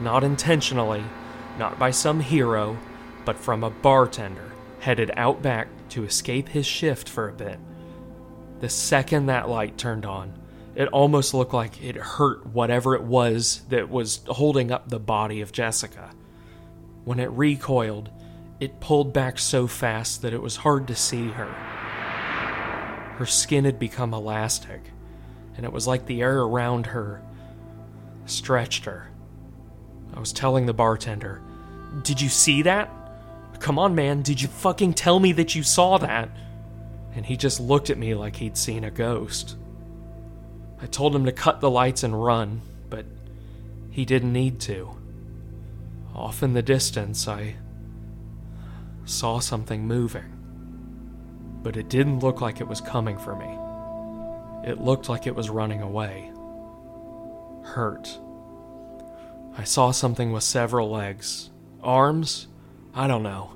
Not 0.00 0.24
intentionally, 0.24 1.04
not 1.58 1.78
by 1.78 1.90
some 1.90 2.20
hero, 2.20 2.76
but 3.24 3.36
from 3.36 3.64
a 3.64 3.70
bartender 3.70 4.52
headed 4.80 5.10
out 5.16 5.40
back 5.40 5.68
to 5.90 6.04
escape 6.04 6.48
his 6.48 6.66
shift 6.66 7.08
for 7.08 7.28
a 7.28 7.32
bit. 7.32 7.58
The 8.60 8.68
second 8.68 9.26
that 9.26 9.48
light 9.48 9.78
turned 9.78 10.04
on, 10.04 10.38
it 10.74 10.88
almost 10.88 11.34
looked 11.34 11.54
like 11.54 11.82
it 11.82 11.96
hurt 11.96 12.46
whatever 12.46 12.94
it 12.94 13.02
was 13.02 13.62
that 13.68 13.88
was 13.88 14.20
holding 14.26 14.72
up 14.72 14.88
the 14.88 14.98
body 14.98 15.40
of 15.40 15.52
Jessica. 15.52 16.10
When 17.04 17.20
it 17.20 17.30
recoiled, 17.30 18.10
it 18.60 18.80
pulled 18.80 19.12
back 19.12 19.38
so 19.38 19.66
fast 19.66 20.22
that 20.22 20.32
it 20.32 20.42
was 20.42 20.56
hard 20.56 20.88
to 20.88 20.94
see 20.94 21.28
her. 21.28 21.52
Her 23.16 23.26
skin 23.26 23.64
had 23.64 23.78
become 23.78 24.12
elastic, 24.12 24.80
and 25.56 25.64
it 25.64 25.72
was 25.72 25.86
like 25.86 26.06
the 26.06 26.22
air 26.22 26.40
around 26.40 26.86
her 26.86 27.22
stretched 28.26 28.86
her. 28.86 29.10
I 30.14 30.20
was 30.20 30.32
telling 30.32 30.66
the 30.66 30.72
bartender, 30.72 31.42
Did 32.02 32.20
you 32.20 32.28
see 32.28 32.62
that? 32.62 32.90
Come 33.60 33.78
on, 33.78 33.94
man, 33.94 34.22
did 34.22 34.40
you 34.40 34.48
fucking 34.48 34.94
tell 34.94 35.18
me 35.18 35.32
that 35.32 35.54
you 35.54 35.62
saw 35.62 35.98
that? 35.98 36.28
And 37.14 37.24
he 37.24 37.36
just 37.36 37.60
looked 37.60 37.90
at 37.90 37.98
me 37.98 38.14
like 38.14 38.36
he'd 38.36 38.56
seen 38.56 38.84
a 38.84 38.90
ghost. 38.90 39.56
I 40.80 40.86
told 40.86 41.14
him 41.14 41.24
to 41.24 41.32
cut 41.32 41.60
the 41.60 41.70
lights 41.70 42.02
and 42.02 42.22
run, 42.22 42.60
but 42.90 43.06
he 43.90 44.04
didn't 44.04 44.32
need 44.32 44.60
to. 44.60 44.96
Off 46.14 46.42
in 46.42 46.52
the 46.52 46.62
distance, 46.62 47.26
I 47.26 47.56
saw 49.04 49.38
something 49.38 49.86
moving. 49.86 50.30
But 51.62 51.76
it 51.76 51.88
didn't 51.88 52.20
look 52.20 52.40
like 52.40 52.60
it 52.60 52.68
was 52.68 52.80
coming 52.80 53.18
for 53.18 53.34
me. 53.34 54.70
It 54.70 54.80
looked 54.80 55.08
like 55.08 55.26
it 55.26 55.34
was 55.34 55.50
running 55.50 55.80
away. 55.80 56.30
Hurt. 57.64 58.18
I 59.56 59.64
saw 59.64 59.90
something 59.92 60.32
with 60.32 60.42
several 60.42 60.90
legs. 60.90 61.50
Arms? 61.82 62.48
I 62.94 63.06
don't 63.06 63.22
know. 63.22 63.52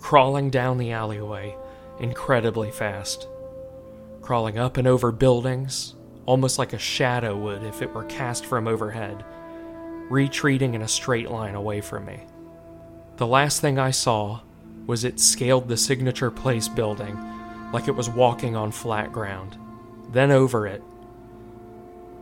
Crawling 0.00 0.50
down 0.50 0.78
the 0.78 0.92
alleyway 0.92 1.56
incredibly 2.00 2.70
fast. 2.70 3.28
crawling 4.24 4.58
up 4.58 4.78
and 4.78 4.88
over 4.88 5.12
buildings, 5.12 5.94
almost 6.24 6.58
like 6.58 6.72
a 6.72 6.78
shadow 6.78 7.36
would 7.36 7.62
if 7.62 7.82
it 7.82 7.92
were 7.94 8.04
cast 8.04 8.46
from 8.46 8.66
overhead, 8.66 9.22
retreating 10.08 10.74
in 10.74 10.80
a 10.80 10.88
straight 10.88 11.30
line 11.30 11.54
away 11.54 11.80
from 11.82 12.06
me. 12.06 12.20
The 13.18 13.26
last 13.26 13.60
thing 13.60 13.78
I 13.78 13.90
saw 13.90 14.40
was 14.86 15.04
it 15.04 15.20
scaled 15.20 15.68
the 15.68 15.76
Signature 15.76 16.30
Place 16.30 16.68
building 16.68 17.18
like 17.72 17.86
it 17.86 17.94
was 17.94 18.08
walking 18.08 18.56
on 18.56 18.72
flat 18.72 19.12
ground, 19.12 19.58
then 20.10 20.30
over 20.30 20.66
it, 20.66 20.82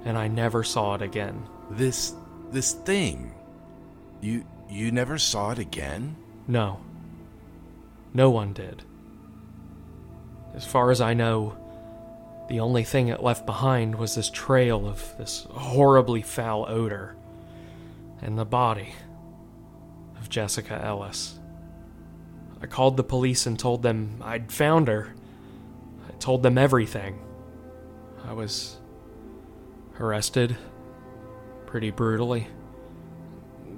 and 0.04 0.18
I 0.18 0.26
never 0.26 0.64
saw 0.64 0.94
it 0.96 1.02
again. 1.02 1.46
This 1.70 2.14
this 2.52 2.72
thing. 2.72 3.34
You 4.20 4.44
you 4.68 4.92
never 4.92 5.18
saw 5.18 5.50
it 5.50 5.58
again? 5.58 6.16
No. 6.46 6.80
No 8.14 8.30
one 8.30 8.52
did. 8.52 8.82
As 10.54 10.66
far 10.66 10.90
as 10.90 11.00
I 11.00 11.14
know, 11.14 11.56
the 12.48 12.60
only 12.60 12.84
thing 12.84 13.08
it 13.08 13.22
left 13.22 13.46
behind 13.46 13.94
was 13.94 14.14
this 14.14 14.30
trail 14.30 14.86
of 14.86 15.16
this 15.18 15.46
horribly 15.50 16.22
foul 16.22 16.66
odor 16.68 17.16
and 18.20 18.38
the 18.38 18.44
body 18.44 18.94
of 20.20 20.28
Jessica 20.28 20.80
Ellis. 20.82 21.38
I 22.60 22.66
called 22.66 22.96
the 22.96 23.04
police 23.04 23.46
and 23.46 23.58
told 23.58 23.82
them 23.82 24.22
I'd 24.22 24.52
found 24.52 24.88
her. 24.88 25.14
I 26.08 26.12
told 26.18 26.42
them 26.42 26.58
everything. 26.58 27.18
I 28.24 28.32
was 28.32 28.78
arrested 29.98 30.56
pretty 31.72 31.90
brutally. 31.90 32.46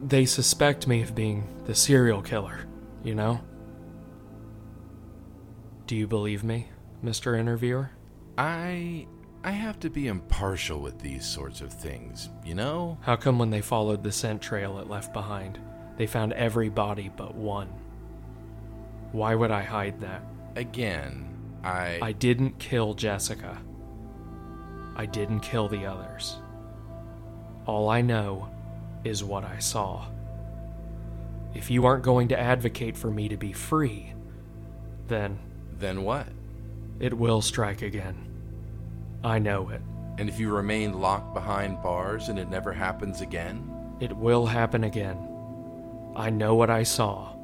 They 0.03 0.27
suspect 0.27 0.89
me 0.89 1.01
of 1.03 1.15
being 1.15 1.47
the 1.65 1.77
serial 1.77 2.23
killer, 2.23 2.67
you 3.05 3.15
know? 3.15 3.41
Do 5.87 5.95
you 5.95 6.09
believe 6.09 6.43
me, 6.43 6.67
Mr. 7.05 7.39
Interviewer? 7.39 7.93
I 8.37 9.07
I 9.45 9.53
have 9.53 9.79
to 9.79 9.91
be 9.91 10.09
impartial 10.09 10.81
with 10.81 10.99
these 10.99 11.25
sorts 11.25 11.61
of 11.61 11.73
things, 11.73 12.31
you 12.45 12.57
know? 12.57 12.99
How 13.01 13.15
come 13.15 13.39
when 13.39 13.51
they 13.51 13.61
followed 13.61 14.03
the 14.03 14.11
scent 14.11 14.43
trail 14.43 14.81
it 14.81 14.89
left 14.89 15.13
behind, 15.13 15.61
they 15.97 16.09
found 16.09 16.33
every 16.33 16.71
body 16.71 17.13
but 17.17 17.37
one? 17.37 17.69
Why 19.13 19.37
would 19.37 19.53
I 19.53 19.63
hide 19.63 20.01
that? 20.01 20.25
Again, 20.57 21.29
I 21.63 22.01
I 22.03 22.11
didn't 22.11 22.59
kill 22.59 22.95
Jessica. 22.95 23.63
I 24.97 25.07
didn't 25.07 25.41
kill 25.41 25.69
the 25.69 25.87
others. 25.87 26.39
All 27.67 27.89
I 27.89 28.01
know 28.01 28.49
is 29.05 29.25
what 29.25 29.45
I 29.45 29.59
saw. 29.59 30.07
If 31.55 31.71
you 31.71 31.87
aren't 31.87 32.03
going 32.03 32.29
to 32.29 32.39
advocate 32.39 32.97
for 32.97 33.11
me 33.11 33.29
to 33.29 33.37
be 33.37 33.53
free, 33.53 34.13
then 35.09 35.39
then 35.79 36.03
what? 36.03 36.27
it 37.01 37.13
will 37.13 37.43
strike 37.43 37.83
again. 37.83 38.17
I 39.23 39.39
know 39.39 39.71
it. 39.71 39.81
And 40.19 40.29
if 40.29 40.39
you 40.39 40.55
remain 40.55 41.01
locked 41.01 41.35
behind 41.35 41.83
bars 41.83 42.29
and 42.29 42.39
it 42.39 42.49
never 42.49 42.73
happens 42.73 43.21
again? 43.21 43.69
It 44.01 44.17
will 44.17 44.47
happen 44.47 44.85
again. 44.85 45.19
I 46.15 46.31
know 46.31 46.55
what 46.55 46.71
I 46.71 46.85
saw. 46.85 47.35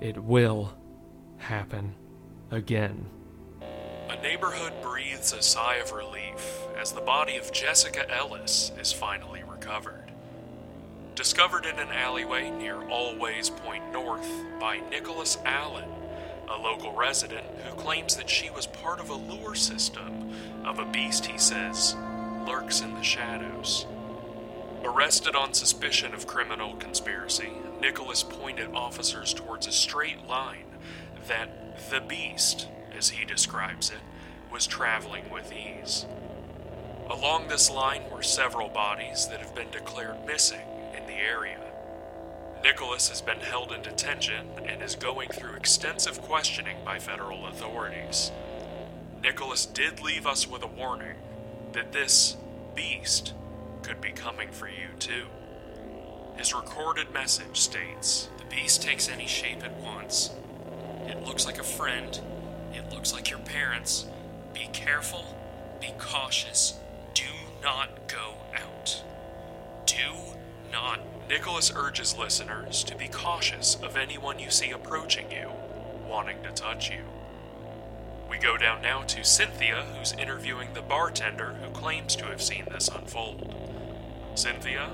It 0.00 0.18
will 0.18 0.72
happen 1.36 1.94
again. 2.50 3.06
A 4.08 4.20
neighborhood 4.20 4.72
breathes 4.82 5.32
a 5.32 5.42
sigh 5.42 5.76
of 5.76 5.92
relief 5.92 6.66
as 6.76 6.92
the 6.92 7.00
body 7.00 7.36
of 7.36 7.52
Jessica 7.52 8.10
Ellis 8.10 8.72
is 8.80 8.92
finally 8.92 9.41
Discovered 11.14 11.66
in 11.66 11.78
an 11.78 11.90
alleyway 11.90 12.50
near 12.50 12.82
Always 12.88 13.48
Point 13.50 13.92
North 13.92 14.26
by 14.58 14.80
Nicholas 14.90 15.38
Allen, 15.44 15.88
a 16.48 16.56
local 16.56 16.92
resident 16.94 17.46
who 17.64 17.74
claims 17.76 18.16
that 18.16 18.28
she 18.28 18.50
was 18.50 18.66
part 18.66 18.98
of 18.98 19.10
a 19.10 19.14
lure 19.14 19.54
system 19.54 20.32
of 20.64 20.78
a 20.78 20.84
beast 20.86 21.26
he 21.26 21.38
says 21.38 21.94
lurks 22.46 22.80
in 22.80 22.94
the 22.94 23.02
shadows. 23.02 23.86
Arrested 24.84 25.36
on 25.36 25.54
suspicion 25.54 26.12
of 26.12 26.26
criminal 26.26 26.74
conspiracy, 26.76 27.52
Nicholas 27.80 28.22
pointed 28.22 28.74
officers 28.74 29.32
towards 29.32 29.66
a 29.66 29.72
straight 29.72 30.26
line 30.26 30.66
that 31.28 31.88
the 31.90 32.00
beast, 32.00 32.66
as 32.96 33.10
he 33.10 33.24
describes 33.24 33.90
it, 33.90 34.00
was 34.50 34.66
traveling 34.66 35.30
with 35.30 35.52
ease. 35.52 36.06
Along 37.12 37.46
this 37.46 37.70
line 37.70 38.04
were 38.10 38.22
several 38.22 38.70
bodies 38.70 39.28
that 39.28 39.40
have 39.40 39.54
been 39.54 39.70
declared 39.70 40.24
missing 40.26 40.66
in 40.96 41.06
the 41.06 41.12
area. 41.12 41.60
Nicholas 42.64 43.10
has 43.10 43.20
been 43.20 43.40
held 43.40 43.70
in 43.70 43.82
detention 43.82 44.46
and 44.66 44.82
is 44.82 44.96
going 44.96 45.28
through 45.28 45.54
extensive 45.54 46.22
questioning 46.22 46.78
by 46.86 46.98
federal 46.98 47.46
authorities. 47.48 48.32
Nicholas 49.22 49.66
did 49.66 50.00
leave 50.00 50.26
us 50.26 50.48
with 50.48 50.62
a 50.62 50.66
warning 50.66 51.16
that 51.72 51.92
this 51.92 52.38
beast 52.74 53.34
could 53.82 54.00
be 54.00 54.12
coming 54.12 54.50
for 54.50 54.66
you 54.66 54.88
too. 54.98 55.26
His 56.38 56.54
recorded 56.54 57.12
message 57.12 57.60
states 57.60 58.30
The 58.38 58.56
beast 58.56 58.82
takes 58.82 59.10
any 59.10 59.26
shape 59.26 59.62
it 59.62 59.72
wants. 59.72 60.30
It 61.06 61.22
looks 61.26 61.44
like 61.44 61.58
a 61.58 61.64
friend. 61.64 62.18
It 62.72 62.90
looks 62.90 63.12
like 63.12 63.28
your 63.28 63.40
parents. 63.40 64.06
Be 64.54 64.70
careful. 64.72 65.36
Be 65.78 65.92
cautious. 65.98 66.78
Not 67.62 68.08
go 68.08 68.34
out. 68.54 69.02
Do 69.86 70.36
not. 70.72 71.00
Nicholas 71.28 71.72
urges 71.74 72.18
listeners 72.18 72.82
to 72.84 72.96
be 72.96 73.08
cautious 73.08 73.76
of 73.76 73.96
anyone 73.96 74.38
you 74.38 74.50
see 74.50 74.70
approaching 74.70 75.30
you, 75.30 75.48
wanting 76.08 76.42
to 76.42 76.50
touch 76.50 76.90
you. 76.90 77.04
We 78.28 78.38
go 78.38 78.56
down 78.56 78.82
now 78.82 79.02
to 79.02 79.24
Cynthia, 79.24 79.84
who's 79.96 80.12
interviewing 80.12 80.74
the 80.74 80.82
bartender 80.82 81.54
who 81.62 81.70
claims 81.70 82.16
to 82.16 82.26
have 82.26 82.42
seen 82.42 82.66
this 82.70 82.88
unfold. 82.88 83.54
Cynthia? 84.34 84.90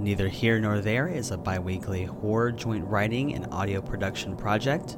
Neither 0.00 0.28
Here 0.28 0.58
Nor 0.58 0.80
There 0.80 1.08
is 1.08 1.30
a 1.30 1.36
bi 1.36 1.58
weekly 1.58 2.04
horror 2.04 2.52
joint 2.52 2.86
writing 2.86 3.34
and 3.34 3.46
audio 3.52 3.82
production 3.82 4.34
project. 4.34 4.96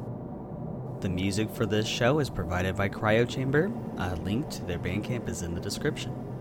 The 1.01 1.09
music 1.09 1.51
for 1.51 1.67
this 1.67 1.89
show 1.89 2.21
is 2.21 2.31
provided 2.31 2.77
by 2.77 2.89
Cryo 2.89 3.29
Chamber. 3.29 3.73
A 3.99 4.15
link 4.15 4.49
to 4.51 4.65
their 4.65 4.79
Bandcamp 4.79 5.29
is 5.29 5.43
in 5.43 5.57
the 5.57 5.61
description. 5.61 6.32